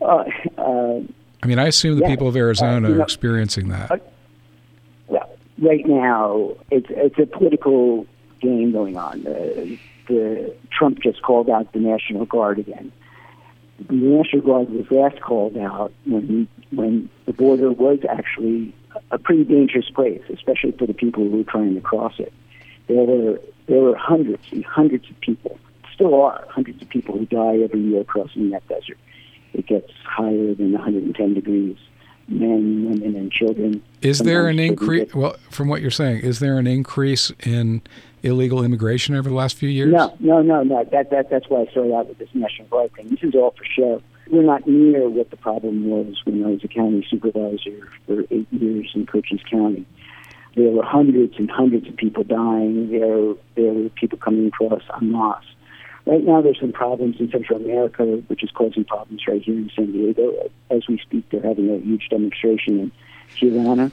Uh, 0.00 0.24
uh, 0.56 1.00
I 1.42 1.46
mean, 1.46 1.58
I 1.58 1.66
assume 1.66 1.98
the 1.98 2.06
people 2.06 2.26
of 2.28 2.36
Arizona 2.36 2.88
Uh, 2.88 2.92
are 2.92 2.96
know- 2.96 3.02
experiencing 3.02 3.68
that. 3.68 4.00
Right 5.64 5.86
now 5.86 6.56
it's 6.70 6.88
it's 6.90 7.18
a 7.18 7.26
political 7.26 8.06
game 8.40 8.72
going 8.72 8.98
on. 8.98 9.22
The, 9.22 9.78
the 10.08 10.54
Trump 10.70 11.00
just 11.02 11.22
called 11.22 11.48
out 11.48 11.72
the 11.72 11.78
National 11.78 12.26
Guard 12.26 12.58
again. 12.58 12.92
The 13.88 13.94
National 13.94 14.42
Guard 14.42 14.68
was 14.70 14.90
last 14.90 15.22
called 15.22 15.56
out 15.56 15.92
when 16.04 16.48
when 16.70 17.08
the 17.24 17.32
border 17.32 17.72
was 17.72 18.00
actually 18.08 18.74
a 19.10 19.18
pretty 19.18 19.44
dangerous 19.44 19.88
place, 19.88 20.22
especially 20.30 20.72
for 20.72 20.86
the 20.86 20.94
people 20.94 21.24
who 21.24 21.38
were 21.38 21.44
trying 21.44 21.74
to 21.74 21.80
cross 21.80 22.14
it. 22.18 22.32
There 22.86 23.02
were 23.02 23.40
there 23.66 23.80
were 23.80 23.96
hundreds 23.96 24.44
and 24.52 24.64
hundreds 24.66 25.08
of 25.08 25.18
people, 25.20 25.58
still 25.94 26.20
are 26.20 26.44
hundreds 26.50 26.82
of 26.82 26.88
people 26.88 27.16
who 27.16 27.26
die 27.26 27.58
every 27.62 27.80
year 27.80 28.04
crossing 28.04 28.50
that 28.50 28.66
desert. 28.68 28.98
It 29.54 29.66
gets 29.66 29.90
higher 30.04 30.54
than 30.54 30.72
110 30.72 31.34
degrees. 31.34 31.76
Men, 32.28 32.88
women, 32.88 33.16
and 33.16 33.30
children. 33.30 33.82
Is 34.00 34.20
there 34.20 34.48
an 34.48 34.58
increase? 34.58 35.14
Well, 35.14 35.36
from 35.50 35.68
what 35.68 35.82
you're 35.82 35.90
saying, 35.90 36.20
is 36.20 36.38
there 36.38 36.58
an 36.58 36.66
increase 36.66 37.30
in 37.40 37.82
illegal 38.22 38.64
immigration 38.64 39.14
over 39.14 39.28
the 39.28 39.34
last 39.34 39.56
few 39.56 39.68
years? 39.68 39.92
No, 39.92 40.16
no, 40.20 40.40
no, 40.40 40.62
no. 40.62 40.84
That, 40.84 41.10
that, 41.10 41.30
that's 41.30 41.48
why 41.48 41.62
I 41.62 41.66
started 41.66 41.94
out 41.94 42.08
with 42.08 42.18
this 42.18 42.30
National 42.32 42.66
Guard 42.68 42.92
thing. 42.94 43.08
This 43.08 43.22
is 43.22 43.34
all 43.34 43.50
for 43.50 43.64
show. 43.64 44.02
We're 44.30 44.42
not 44.42 44.66
near 44.66 45.08
what 45.08 45.30
the 45.30 45.36
problem 45.36 45.88
was 45.90 46.22
when 46.24 46.42
I 46.44 46.48
was 46.48 46.64
a 46.64 46.68
county 46.68 47.06
supervisor 47.10 47.88
for 48.06 48.22
eight 48.30 48.50
years 48.50 48.90
in 48.94 49.04
Cochise 49.04 49.42
County. 49.50 49.84
There 50.56 50.70
were 50.70 50.84
hundreds 50.84 51.34
and 51.36 51.50
hundreds 51.50 51.88
of 51.88 51.96
people 51.96 52.24
dying. 52.24 52.90
There, 52.90 53.34
there 53.54 53.72
were 53.74 53.88
people 53.90 54.18
coming 54.18 54.46
across 54.46 54.82
en 55.00 55.12
masse. 55.12 55.44
Right 56.06 56.22
now, 56.22 56.42
there's 56.42 56.60
some 56.60 56.72
problems 56.72 57.18
in 57.18 57.30
Central 57.30 57.58
America, 57.58 58.04
which 58.26 58.42
is 58.42 58.50
causing 58.50 58.84
problems 58.84 59.26
right 59.26 59.40
here 59.40 59.54
in 59.54 59.70
San 59.74 59.90
Diego. 59.90 60.50
As 60.70 60.86
we 60.86 60.98
speak, 60.98 61.28
they're 61.30 61.40
having 61.40 61.70
a 61.70 61.78
huge 61.78 62.08
demonstration 62.10 62.78
in 62.78 62.92
Tijuana. 63.36 63.90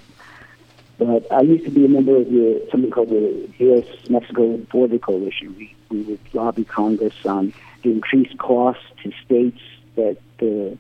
But 0.98 1.32
I 1.32 1.42
used 1.42 1.64
to 1.66 1.72
be 1.72 1.86
a 1.86 1.90
member 1.90 2.18
of 2.18 2.26
the 2.26 2.68
something 2.70 2.92
called 2.92 3.10
the 3.10 3.50
U.S. 3.60 3.86
Mexico 4.10 4.58
Border 4.58 5.00
Coalition. 5.00 5.56
We 5.58 5.74
we 5.90 6.02
would 6.04 6.20
lobby 6.34 6.64
Congress 6.66 7.26
on 7.26 7.54
the 7.82 7.92
increased 7.92 8.38
costs 8.38 8.84
to 9.04 9.12
states 9.26 9.62
that 9.96 10.18
the 10.40 10.78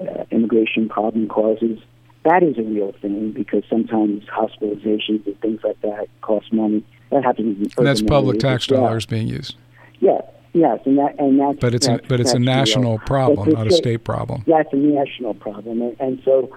uh, 0.00 0.24
immigration 0.30 0.88
problem 0.88 1.28
causes. 1.28 1.78
That 2.24 2.42
is 2.42 2.58
a 2.58 2.62
real 2.62 2.92
thing 2.92 3.32
because 3.32 3.62
sometimes 3.70 4.24
hospitalizations 4.24 5.26
and 5.26 5.40
things 5.40 5.60
like 5.62 5.80
that 5.82 6.08
cost 6.20 6.52
money. 6.52 6.84
That 7.10 7.22
happens 7.24 7.58
in 7.58 7.70
And 7.78 7.86
that's 7.86 8.02
public 8.02 8.40
tax 8.40 8.66
dollars 8.66 9.06
being 9.06 9.28
used. 9.28 9.56
Yeah, 10.00 10.20
yes, 10.54 10.80
and 10.86 10.96
that 10.98 11.18
and 11.18 11.38
that's 11.38 11.58
But 11.60 11.74
it's 11.74 11.86
a, 11.86 12.00
but 12.08 12.20
it's 12.20 12.30
a 12.30 12.38
that's 12.38 12.46
real. 12.46 12.56
national 12.56 12.98
problem, 13.00 13.50
But 13.50 13.54
not 13.58 13.66
a 13.66 13.72
state 13.72 14.04
problem. 14.04 14.42
that's 14.46 14.72
a 14.72 14.76
national 14.76 15.34
problem, 15.34 15.82
and, 15.82 15.96
and 16.00 16.22
so, 16.24 16.50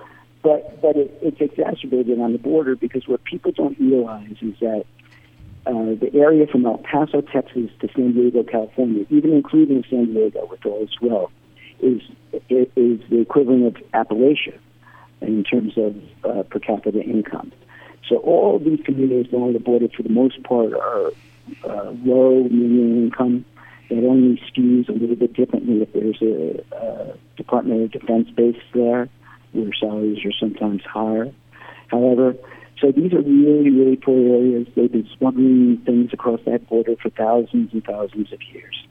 but 0.44 0.82
but 0.82 0.96
it, 0.96 1.12
it's 1.22 1.42
exacerbated 1.42 2.20
on 2.20 2.32
the 2.32 2.40
border 2.40 2.76
because 2.76 3.08
what 3.08 3.24
people 3.26 3.52
don't 3.52 3.78
realize 3.80 4.38
is 4.42 4.56
that 4.62 4.86
uh, 5.66 5.96
the 6.00 6.10
area 6.14 6.48
from 6.48 6.66
El 6.66 6.78
Paso, 6.78 7.20
Texas, 7.20 7.70
to 7.82 7.90
San 7.94 8.14
Diego, 8.14 8.44
California, 8.44 9.06
even 9.10 9.34
including 9.34 9.84
San 9.90 10.06
Diego 10.14 10.48
with 10.50 10.66
all 10.66 10.82
its 10.84 11.02
wealth, 11.02 11.32
is 11.82 12.02
is 12.50 13.00
the 13.10 13.20
equivalent 13.20 13.66
of 13.66 13.76
Appalachia 13.92 14.58
in 15.22 15.44
terms 15.44 15.74
of 15.78 15.96
uh, 16.24 16.44
per 16.44 16.60
capita 16.60 17.02
income. 17.02 17.52
So 18.08 18.18
all 18.18 18.56
of 18.56 18.64
these 18.64 18.80
communities 18.86 19.34
along 19.34 19.54
the 19.54 19.60
border, 19.60 19.88
for 19.90 20.04
the 20.04 20.10
most 20.10 20.42
part, 20.44 20.74
are 20.74 21.12
uh, 21.66 21.92
low, 22.06 22.44
medium 22.44 23.06
income. 23.06 23.44
That 23.89 24.04
only 24.04 24.41
skews 24.52 24.89
a 24.89 24.93
little 24.93 25.15
bit 25.15 25.34
differently 25.34 25.82
if 25.82 25.93
there's 25.93 26.21
a, 26.21 26.76
uh 26.76 27.15
Department 27.38 27.84
of 27.84 27.91
Defense 27.91 28.30
base 28.32 28.62
there, 28.73 29.08
where 29.54 29.69
salaries 29.80 30.26
are 30.26 30.34
sometimes 30.39 30.82
higher. 30.84 31.32
However, 31.88 32.36
so 32.82 32.91
these 32.91 33.13
are 33.13 33.21
really, 33.21 33.69
really 33.69 33.95
poor 33.95 34.17
areas. 34.36 34.67
They've 34.76 34.91
been 34.91 35.08
smuggling 35.17 35.82
things 35.86 36.12
across 36.13 36.41
that 36.45 36.67
border 36.67 36.95
for 37.02 37.10
thousands 37.10 37.73
and 37.73 37.84
thousands 37.84 38.34
of 38.34 38.39
years. 38.52 38.86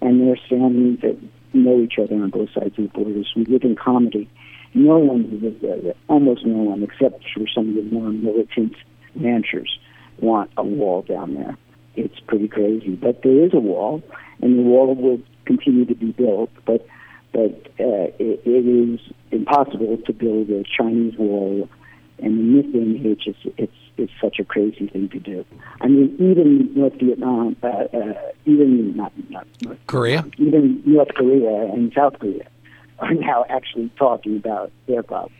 And 0.00 0.20
there's 0.20 0.40
families 0.48 0.98
that 1.02 1.16
know 1.54 1.80
each 1.80 1.94
other 1.98 2.14
on 2.14 2.30
both 2.30 2.50
sides 2.52 2.78
of 2.78 2.84
the 2.84 2.90
borders. 2.92 3.32
We 3.36 3.44
live 3.44 3.62
in 3.62 3.76
comity. 3.76 4.28
No 4.74 4.98
one 4.98 5.22
almost 6.08 6.44
no 6.44 6.62
one, 6.62 6.82
except 6.82 7.24
for 7.34 7.44
some 7.54 7.70
of 7.70 7.74
the 7.76 7.82
more 7.82 8.10
militant 8.10 8.74
ranchers, 9.14 9.78
want 10.18 10.50
a 10.56 10.64
wall 10.64 11.02
down 11.02 11.34
there. 11.34 11.56
It's 11.94 12.18
pretty 12.20 12.48
crazy. 12.48 12.96
But 12.96 13.22
there 13.22 13.44
is 13.44 13.52
a 13.52 13.60
wall, 13.60 14.02
and 14.42 14.58
the 14.58 14.62
wall 14.62 14.94
will 14.94 15.20
continue 15.44 15.86
to 15.86 15.94
be 15.94 16.12
built. 16.12 16.50
But 16.66 16.86
but 17.32 17.52
uh, 17.80 18.12
it, 18.18 18.42
it 18.44 18.66
is 18.66 19.00
impossible 19.30 19.96
to 20.06 20.12
build 20.12 20.50
a 20.50 20.64
Chinese 20.76 21.16
wall 21.16 21.68
And 22.22 22.38
in 22.38 22.56
this 22.56 22.72
day 22.72 22.78
and 22.78 23.06
age, 23.06 23.22
it's, 23.26 23.54
it's, 23.58 23.72
it's 23.96 24.12
such 24.20 24.38
a 24.38 24.44
crazy 24.44 24.86
thing 24.86 25.08
to 25.08 25.18
do. 25.18 25.44
I 25.80 25.88
mean, 25.88 26.14
even 26.18 26.72
North 26.74 26.94
Vietnam, 26.94 27.56
uh, 27.62 27.66
uh, 27.66 28.14
even 28.44 28.96
not, 28.96 29.12
not 29.28 29.46
North 29.60 29.78
Korea, 29.88 30.24
even 30.38 30.82
North 30.86 31.14
Korea 31.14 31.72
and 31.72 31.92
South 31.94 32.18
Korea 32.20 32.48
are 33.00 33.14
now 33.14 33.44
actually 33.48 33.90
talking 33.98 34.36
about 34.36 34.70
their 34.86 35.02
problems. 35.02 35.36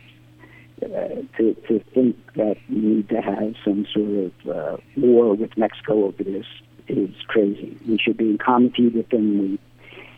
Uh, 0.81 1.21
to, 1.37 1.53
to 1.65 1.79
think 1.93 2.17
that 2.35 2.57
we 2.69 2.75
need 2.75 3.07
to 3.07 3.21
have 3.21 3.53
some 3.63 3.85
sort 3.93 4.09
of 4.09 4.33
uh, 4.49 4.77
war 4.97 5.33
with 5.33 5.55
Mexico 5.57 6.05
over 6.05 6.23
this 6.23 6.45
is 6.87 7.09
crazy. 7.27 7.77
We 7.87 7.97
should 7.97 8.17
be 8.17 8.29
in 8.29 8.37
comity 8.37 8.87
with 8.89 9.09
them. 9.09 9.39
We 9.39 9.59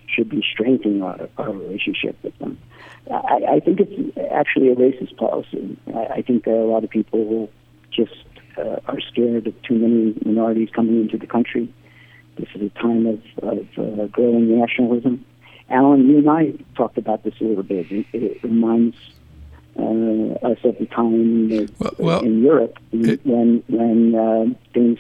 should 0.08 0.30
be 0.30 0.44
strengthening 0.54 1.02
our, 1.02 1.30
our 1.38 1.52
relationship 1.52 2.18
with 2.24 2.38
them. 2.40 2.58
I, 3.12 3.42
I 3.56 3.60
think 3.60 3.80
it's 3.80 4.18
actually 4.32 4.70
a 4.70 4.76
racist 4.76 5.18
policy. 5.18 5.78
I, 5.94 6.06
I 6.06 6.22
think 6.22 6.46
there 6.46 6.56
are 6.56 6.62
a 6.62 6.68
lot 6.68 6.84
of 6.84 6.90
people 6.90 7.28
who 7.28 7.50
just 7.92 8.26
uh, 8.58 8.80
are 8.88 9.00
scared 9.02 9.48
of 9.48 9.62
too 9.64 9.76
many 9.76 10.16
minorities 10.26 10.70
coming 10.74 11.02
into 11.02 11.18
the 11.18 11.28
country. 11.28 11.72
This 12.38 12.50
is 12.56 12.64
a 12.64 12.70
time 12.80 13.06
of, 13.06 13.22
of 13.44 13.68
uh, 13.78 14.08
growing 14.08 14.60
nationalism. 14.60 15.26
Alan, 15.70 16.08
you 16.08 16.20
and 16.20 16.30
I 16.30 16.54
talked 16.76 16.98
about 16.98 17.24
this 17.24 17.34
a 17.42 17.44
little 17.44 17.64
bit. 17.64 17.92
It, 17.92 18.06
it 18.14 18.44
reminds 18.44 18.98
uh, 19.78 19.82
us 20.46 20.58
of 20.64 20.78
the 20.78 20.88
time 20.90 21.68
well, 21.80 21.96
well, 21.98 22.20
in 22.22 22.44
Europe 22.44 22.78
it, 22.94 23.26
when 23.26 23.62
when 23.68 24.16
uh, 24.16 24.46
things 24.74 25.00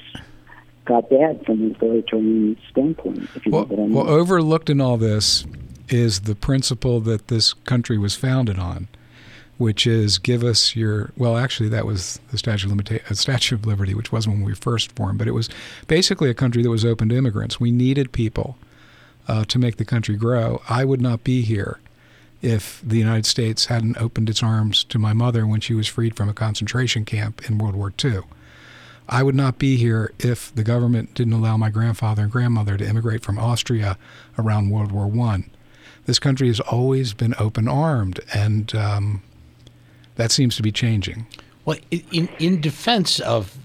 got 0.86 1.10
bad 1.10 1.45
from 1.45 1.62
an 1.62 1.71
authoritarian 1.71 2.58
standpoint. 2.69 3.30
well, 3.48 3.67
I 3.71 3.76
mean. 3.76 3.93
well, 3.93 4.10
overlooked 4.10 4.69
in 4.69 4.80
all 4.80 4.98
this 4.98 5.45
is 5.89 6.21
the 6.21 6.36
principle 6.36 7.00
that 7.02 7.28
this 7.28 7.54
country 7.54 7.98
was 7.98 8.15
founded 8.15 8.58
on, 8.58 8.88
which 9.58 9.86
is 9.86 10.17
give 10.17 10.43
us 10.43 10.76
your. 10.76 11.12
Well, 11.17 11.38
actually, 11.38 11.69
that 11.69 11.86
was 11.86 12.19
the 12.32 12.38
Statue 12.38 12.71
of, 12.71 12.78
Limita- 12.78 13.12
uh, 13.12 13.13
Statue 13.15 13.56
of 13.56 13.65
Liberty, 13.65 13.93
which 13.93 14.12
wasn't 14.12 14.36
when 14.36 14.45
we 14.45 14.56
first 14.56 14.91
formed, 14.93 15.17
but 15.17 15.28
it 15.28 15.32
was 15.32 15.50
basically 15.88 16.30
a 16.30 16.34
country 16.34 16.63
that 16.63 16.69
was 16.69 16.86
open 16.86 17.10
to 17.10 17.15
immigrants. 17.15 17.60
We 17.60 17.71
needed 17.71 18.12
people 18.12 18.58
uh, 19.28 19.45
to 19.45 19.60
make 19.60 19.78
the 19.78 19.86
country 19.86 20.15
grow. 20.15 20.62
I 20.69 20.86
would 20.86 21.02
not 21.02 21.24
be 21.24 21.41
here 21.41 21.80
if 22.41 22.82
the 22.86 22.98
United 22.98 23.26
States 23.26 23.65
hadn't 23.65 23.98
opened 23.98 24.30
its 24.30 24.43
arms 24.43 24.84
to 24.84 25.00
my 25.00 25.13
mother 25.13 25.48
when 25.48 25.62
she 25.62 25.74
was 25.74 25.88
freed 25.88 26.15
from 26.15 26.30
a 26.30 26.34
concentration 26.34 27.04
camp 27.04 27.50
in 27.50 27.58
World 27.58 27.76
War 27.76 27.91
II. 28.04 28.21
I 29.08 29.24
would 29.24 29.36
not 29.36 29.60
be 29.60 29.78
here 29.78 30.12
if 30.20 30.54
the 30.56 30.63
government 30.63 31.13
didn't 31.13 31.34
allow 31.34 31.58
my 31.58 31.70
grandfather 31.70 32.24
and 32.24 32.32
grandmother 32.32 32.78
to 32.78 32.88
immigrate 32.88 33.24
from 33.24 33.38
Austria 33.38 33.98
around 34.38 34.72
World 34.72 34.91
War 34.91 35.12
I. 35.28 35.46
This 36.06 36.20
country 36.20 36.48
has 36.48 36.60
always 36.60 37.13
been 37.13 37.36
open 37.39 37.68
armed, 37.68 38.20
and 38.34 38.74
um, 38.76 39.24
that 40.15 40.32
seems 40.32 40.56
to 40.56 40.63
be 40.63 40.72
changing. 40.72 41.28
Well, 41.65 41.78
in, 41.91 42.30
in 42.39 42.62
defense 42.62 43.20
of 43.20 43.58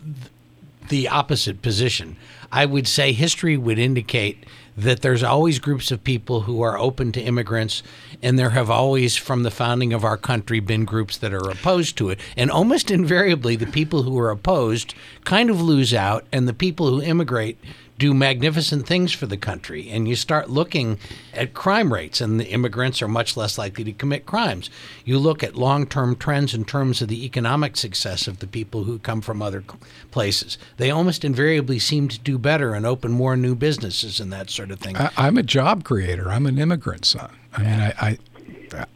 the 0.89 1.09
opposite 1.09 1.63
position, 1.63 2.17
I 2.51 2.67
would 2.67 2.89
say 2.89 3.13
history 3.13 3.57
would 3.57 3.79
indicate 3.79 4.45
that 4.83 5.03
there's 5.03 5.23
always 5.23 5.59
groups 5.59 5.91
of 5.91 6.05
people 6.05 6.43
who 6.43 6.63
are 6.63 6.79
open 6.79 7.13
to 7.13 7.21
immigrants, 7.21 7.83
and 8.23 8.39
there 8.39 8.51
have 8.51 8.71
always, 8.71 9.17
from 9.17 9.43
the 9.43 9.51
founding 9.51 9.93
of 9.93 10.05
our 10.05 10.17
country, 10.17 10.61
been 10.61 10.85
groups 10.85 11.17
that 11.19 11.33
are 11.33 11.51
opposed 11.51 11.97
to 11.99 12.11
it. 12.11 12.21
And 12.37 12.51
almost 12.51 12.91
invariably, 12.91 13.57
the 13.57 13.67
people 13.67 14.03
who 14.03 14.19
are 14.19 14.31
opposed 14.31 14.95
kind 15.25 15.51
of 15.51 15.61
lose 15.61 15.93
out, 15.95 16.25
and 16.33 16.47
the 16.47 16.55
people 16.55 16.89
who 16.89 17.03
immigrate 17.03 17.59
do 18.01 18.15
magnificent 18.15 18.87
things 18.87 19.13
for 19.13 19.27
the 19.27 19.37
country. 19.37 19.91
And 19.91 20.09
you 20.09 20.17
start 20.17 20.51
looking 20.51 20.99
at 21.35 21.55
crime 21.55 21.93
rates, 21.93 22.21
and 22.21 22.41
the 22.41 22.49
immigrants 22.49 23.01
are 23.03 23.09
much 23.09 23.37
less 23.37 23.59
likely 23.59 23.85
to 23.85 23.93
commit 23.93 24.27
crimes. 24.27 24.71
You 25.05 25.19
look 25.19 25.45
at 25.45 25.55
long 25.55 25.87
term 25.87 26.17
trends 26.17 26.55
in 26.55 26.65
terms 26.65 27.01
of 27.03 27.09
the 27.09 27.25
economic 27.25 27.77
success 27.77 28.27
of 28.27 28.41
the 28.41 28.47
people 28.47 28.85
who 28.85 28.99
come 28.99 29.21
from 29.21 29.43
other 29.43 29.63
places. 30.11 30.59
They 30.79 30.91
almost 30.91 31.25
invariably 31.25 31.79
seem 31.79 32.09
to 32.09 32.19
do 32.19 32.39
better 32.39 32.75
and 32.75 32.87
open 32.87 33.13
more 33.13 33.37
new 33.37 33.55
businesses 33.55 34.19
and 34.19 34.33
that 34.33 34.51
sort 34.51 34.71
of 34.71 34.81
thing. 34.81 34.97
I, 34.97 35.29
am 35.29 35.37
a 35.37 35.43
job 35.43 35.85
creator, 35.85 36.31
I'm 36.31 36.47
an 36.47 36.59
immigrant 36.59 37.05
son. 37.05 37.31
I 37.53 37.63
mean, 37.63 37.81
I, 37.81 37.93
I 38.01 38.19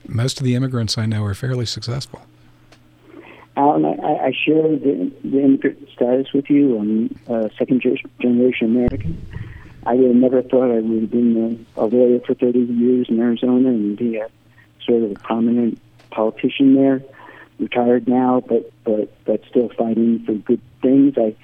most 0.08 0.38
of 0.38 0.44
the 0.44 0.54
immigrants 0.54 0.96
I 0.96 1.06
know 1.06 1.24
are 1.24 1.34
fairly 1.34 1.66
successful. 1.66 2.22
Alan, 3.56 3.84
I, 3.84 4.26
I 4.26 4.32
share 4.32 4.62
the, 4.62 5.12
the 5.22 5.40
immigrant 5.40 5.88
status 5.94 6.32
with 6.32 6.50
you. 6.50 6.78
I'm 6.78 7.18
a 7.28 7.50
second 7.56 7.82
generation 8.20 8.76
American. 8.76 9.24
I 9.86 9.94
would 9.94 10.06
have 10.06 10.16
never 10.16 10.42
thought 10.42 10.70
I 10.70 10.80
would 10.80 11.02
have 11.02 11.10
been 11.10 11.66
a, 11.76 11.82
a 11.82 11.86
lawyer 11.86 12.20
for 12.20 12.34
30 12.34 12.58
years 12.58 13.06
in 13.08 13.20
Arizona 13.20 13.68
and 13.68 13.96
be 13.96 14.16
a 14.16 14.28
sort 14.84 15.02
of 15.02 15.12
a 15.12 15.14
prominent 15.14 15.80
politician 16.10 16.74
there. 16.74 17.02
Retired 17.60 18.08
now, 18.08 18.42
but 18.44 18.72
but 18.82 19.14
but 19.24 19.44
still 19.48 19.68
fighting 19.68 20.24
for 20.24 20.32
good 20.34 20.60
things. 20.82 21.14
I 21.16 21.36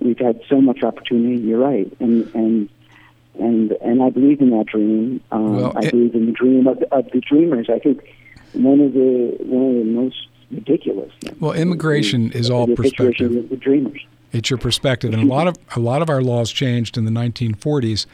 we've 0.00 0.18
had 0.18 0.40
so 0.48 0.60
much 0.60 0.82
opportunity. 0.82 1.36
You're 1.40 1.60
right, 1.60 1.86
and 2.00 2.26
and 2.34 2.68
and 3.38 3.70
and 3.70 4.02
I 4.02 4.10
believe 4.10 4.40
in 4.40 4.50
that 4.50 4.66
dream. 4.66 5.20
Um, 5.30 5.56
well, 5.56 5.72
I 5.76 5.88
believe 5.88 6.16
in 6.16 6.26
the 6.26 6.32
dream 6.32 6.66
of, 6.66 6.82
of 6.90 7.08
the 7.12 7.20
dreamers. 7.20 7.70
I 7.70 7.78
think 7.78 8.12
one 8.54 8.80
of 8.80 8.92
the 8.92 9.36
one 9.38 9.68
of 9.68 9.74
the 9.76 9.90
most 9.92 10.26
ridiculous. 10.52 11.12
Well, 11.40 11.52
immigration 11.52 12.28
the, 12.28 12.38
is 12.38 12.50
all 12.50 12.66
the 12.66 12.76
perspective. 12.76 13.48
The 13.48 13.56
dreamers. 13.56 14.00
It's 14.32 14.48
your 14.48 14.58
perspective, 14.58 15.12
and 15.12 15.22
a 15.22 15.26
lot 15.26 15.46
of 15.46 15.56
a 15.76 15.80
lot 15.80 16.00
of 16.00 16.08
our 16.08 16.22
laws 16.22 16.50
changed 16.50 16.96
in 16.96 17.04
the 17.04 17.10
1940s 17.10 18.06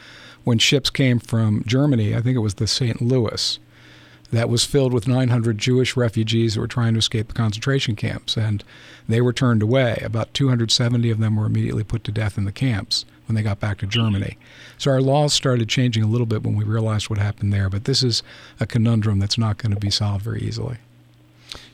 when 0.43 0.57
ships 0.57 0.89
came 0.89 1.19
from 1.19 1.63
Germany. 1.65 2.15
I 2.15 2.21
think 2.21 2.35
it 2.35 2.39
was 2.39 2.55
the 2.55 2.67
St. 2.67 3.01
Louis 3.01 3.59
that 4.31 4.49
was 4.49 4.63
filled 4.63 4.93
with 4.93 5.07
900 5.07 5.57
Jewish 5.57 5.97
refugees 5.97 6.53
who 6.53 6.61
were 6.61 6.67
trying 6.67 6.93
to 6.93 6.99
escape 6.99 7.29
the 7.29 7.33
concentration 7.33 7.95
camps, 7.95 8.37
and 8.37 8.63
they 9.07 9.21
were 9.21 9.33
turned 9.33 9.63
away. 9.63 10.01
About 10.03 10.33
270 10.33 11.09
of 11.09 11.19
them 11.19 11.35
were 11.35 11.45
immediately 11.45 11.83
put 11.83 12.03
to 12.03 12.11
death 12.11 12.37
in 12.37 12.45
the 12.45 12.51
camps 12.51 13.05
when 13.27 13.35
they 13.35 13.41
got 13.41 13.59
back 13.59 13.79
to 13.79 13.87
Germany. 13.87 14.37
So 14.77 14.91
our 14.91 15.01
laws 15.01 15.33
started 15.33 15.69
changing 15.69 16.03
a 16.03 16.07
little 16.07 16.27
bit 16.27 16.43
when 16.43 16.55
we 16.55 16.63
realized 16.63 17.09
what 17.09 17.19
happened 17.19 17.53
there, 17.53 17.69
but 17.69 17.85
this 17.85 18.03
is 18.03 18.23
a 18.59 18.67
conundrum 18.67 19.19
that's 19.19 19.37
not 19.37 19.57
going 19.57 19.73
to 19.73 19.79
be 19.79 19.91
solved 19.91 20.23
very 20.23 20.41
easily. 20.41 20.77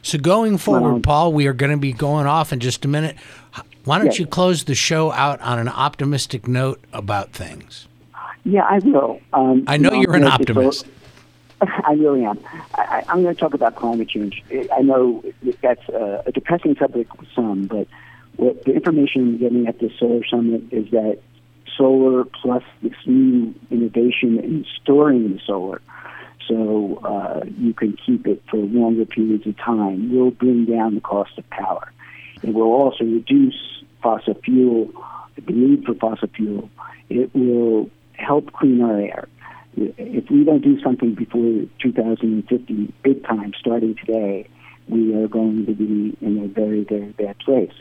So 0.02 0.18
going 0.18 0.58
forward, 0.58 1.04
Paul, 1.04 1.34
we 1.34 1.48
are 1.48 1.54
going 1.54 1.72
to 1.72 1.78
be 1.78 1.94
going 1.94 2.28
off 2.28 2.54
in 2.54 2.60
just 2.60 2.86
a 2.86 2.88
minute. 2.88 3.18
Why 3.86 3.98
don't 3.98 4.08
yes. 4.08 4.20
you 4.20 4.28
close 4.28 4.64
the 4.64 4.76
show 4.76 5.12
out 5.12 5.40
on 5.42 5.60
an 5.60 5.68
optimistic 5.68 6.48
note 6.48 6.80
about 6.94 7.32
things? 7.34 7.88
Yeah, 8.44 8.64
I 8.64 8.80
will. 8.80 9.20
Um, 9.34 9.64
I 9.68 9.78
know 9.78 9.94
you 9.94 10.08
are 10.08 10.16
an 10.16 10.26
optimist. 10.26 10.86
I 11.62 11.94
really 11.94 12.26
am. 12.26 12.40
I, 12.76 13.04
am 13.08 13.24
going 13.24 13.34
to 13.34 13.40
talk 13.40 13.54
about 13.54 13.76
climate 13.76 14.10
change. 14.10 14.44
I 14.74 14.82
know 14.82 15.24
that's 15.62 15.88
a, 15.90 16.24
a 16.26 16.32
depressing 16.32 16.76
subject 16.76 17.18
with 17.20 17.30
some, 17.34 17.66
but 17.66 17.88
what 18.36 18.64
the 18.66 18.74
information 18.74 19.34
we're 19.34 19.38
getting 19.40 19.68
at 19.68 19.80
the 19.80 19.92
solar 19.98 20.26
summit 20.26 20.64
is 20.72 20.92
that 20.92 21.20
solar 21.78 22.26
plus 22.26 22.64
this 22.82 22.94
new 23.06 23.54
innovation 23.72 24.40
in 24.40 24.66
storing 24.82 25.34
the 25.34 25.40
solar 25.46 25.82
so 26.48 27.00
uh, 27.04 27.46
you 27.58 27.74
can 27.74 27.98
keep 28.06 28.28
it 28.28 28.42
for 28.50 28.58
longer 28.58 29.06
periods 29.06 29.48
of 29.48 29.58
time, 29.58 30.16
will 30.16 30.32
bring 30.32 30.66
down 30.66 30.96
the 30.96 31.02
cost 31.02 31.38
of 31.38 31.50
power. 31.50 31.92
It 32.44 32.54
will 32.54 32.72
also 32.72 33.04
reduce 33.04 33.84
fossil 34.02 34.36
fuel, 34.36 34.90
the 35.36 35.52
need 35.52 35.86
for 35.86 35.96
fossil 35.96 36.28
fuel. 36.36 36.70
It 37.10 37.34
will 37.34 37.90
help 38.14 38.52
clean 38.54 38.82
our 38.82 39.00
air. 39.00 39.28
If 39.78 40.30
we 40.30 40.44
don't 40.44 40.62
do 40.62 40.80
something 40.82 41.16
before 41.16 41.66
2050, 41.82 42.94
big 43.04 43.24
time, 43.26 43.54
starting 43.60 43.96
today, 43.96 44.48
we 44.88 45.16
are 45.16 45.28
going 45.28 45.66
to 45.66 45.74
be 45.74 46.18
in 46.22 46.44
a 46.44 46.48
very, 46.48 46.84
very 46.84 47.12
bad 47.14 47.38
place. 47.40 47.74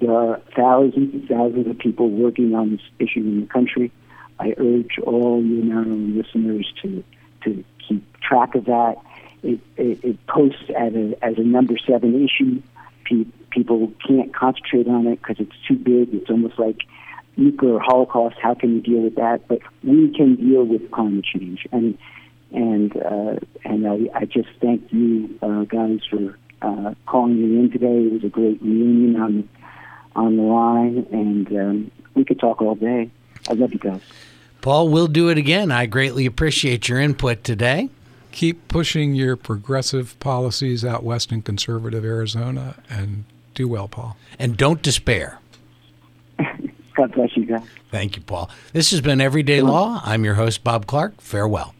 There 0.00 0.12
are 0.12 0.40
thousands 0.56 1.14
and 1.14 1.28
thousands 1.28 1.68
of 1.68 1.78
people 1.78 2.10
working 2.10 2.54
on 2.54 2.72
this 2.72 2.80
issue 2.98 3.20
in 3.20 3.42
the 3.42 3.46
country. 3.46 3.92
I 4.40 4.54
urge 4.58 4.98
all 5.04 5.42
you 5.42 5.62
Maryland 5.62 6.16
listeners 6.16 6.72
to 6.82 7.04
to 7.44 7.64
keep 7.88 8.20
track 8.20 8.54
of 8.54 8.66
that. 8.66 8.96
It, 9.42 9.60
it, 9.76 10.04
it 10.04 10.26
posts 10.26 10.64
as 10.76 10.94
a, 10.94 11.14
as 11.22 11.38
a 11.38 11.42
number 11.42 11.74
seven 11.86 12.24
issue. 12.24 12.62
Pe- 13.04 13.30
people 13.50 13.92
can't 14.06 14.34
concentrate 14.34 14.88
on 14.88 15.06
it 15.06 15.20
because 15.20 15.36
it's 15.38 15.56
too 15.68 15.76
big. 15.76 16.14
It's 16.14 16.30
almost 16.30 16.58
like 16.58 16.78
nuclear 17.36 17.78
holocaust. 17.78 18.36
How 18.40 18.54
can 18.54 18.74
you 18.76 18.80
deal 18.80 19.02
with 19.02 19.16
that? 19.16 19.46
But 19.48 19.60
we 19.82 20.12
can 20.14 20.36
deal 20.36 20.64
with 20.64 20.90
climate 20.90 21.24
change. 21.24 21.66
And 21.72 21.98
and 22.52 22.96
uh, 22.96 23.36
and 23.64 23.86
I, 23.86 24.18
I 24.18 24.24
just 24.24 24.48
thank 24.60 24.92
you 24.92 25.38
uh, 25.42 25.64
guys 25.64 26.00
for 26.08 26.38
uh, 26.62 26.94
calling 27.06 27.36
me 27.36 27.60
in 27.60 27.70
today. 27.70 28.06
It 28.06 28.12
was 28.12 28.24
a 28.24 28.28
great 28.28 28.62
reunion 28.62 29.20
on 29.20 29.48
on 30.16 30.36
the 30.36 30.42
line, 30.42 31.06
and 31.10 31.46
um, 31.48 31.90
we 32.14 32.24
could 32.24 32.38
talk 32.38 32.62
all 32.62 32.76
day. 32.76 33.10
I 33.48 33.52
love 33.54 33.72
you 33.72 33.78
guys. 33.78 34.00
Paul, 34.64 34.88
we'll 34.88 35.08
do 35.08 35.28
it 35.28 35.36
again. 35.36 35.70
I 35.70 35.84
greatly 35.84 36.24
appreciate 36.24 36.88
your 36.88 36.98
input 36.98 37.44
today. 37.44 37.90
Keep 38.32 38.66
pushing 38.66 39.14
your 39.14 39.36
progressive 39.36 40.18
policies 40.20 40.86
out 40.86 41.04
west 41.04 41.30
in 41.32 41.42
conservative 41.42 42.02
Arizona 42.02 42.76
and 42.88 43.26
do 43.52 43.68
well, 43.68 43.88
Paul. 43.88 44.16
And 44.38 44.56
don't 44.56 44.80
despair. 44.80 45.38
God 46.96 47.12
bless 47.12 47.36
you 47.36 47.44
guys. 47.44 47.60
Thank 47.90 48.16
you, 48.16 48.22
Paul. 48.22 48.48
This 48.72 48.90
has 48.92 49.02
been 49.02 49.20
Everyday 49.20 49.60
Law. 49.60 50.00
I'm 50.02 50.24
your 50.24 50.36
host, 50.36 50.64
Bob 50.64 50.86
Clark. 50.86 51.20
Farewell. 51.20 51.74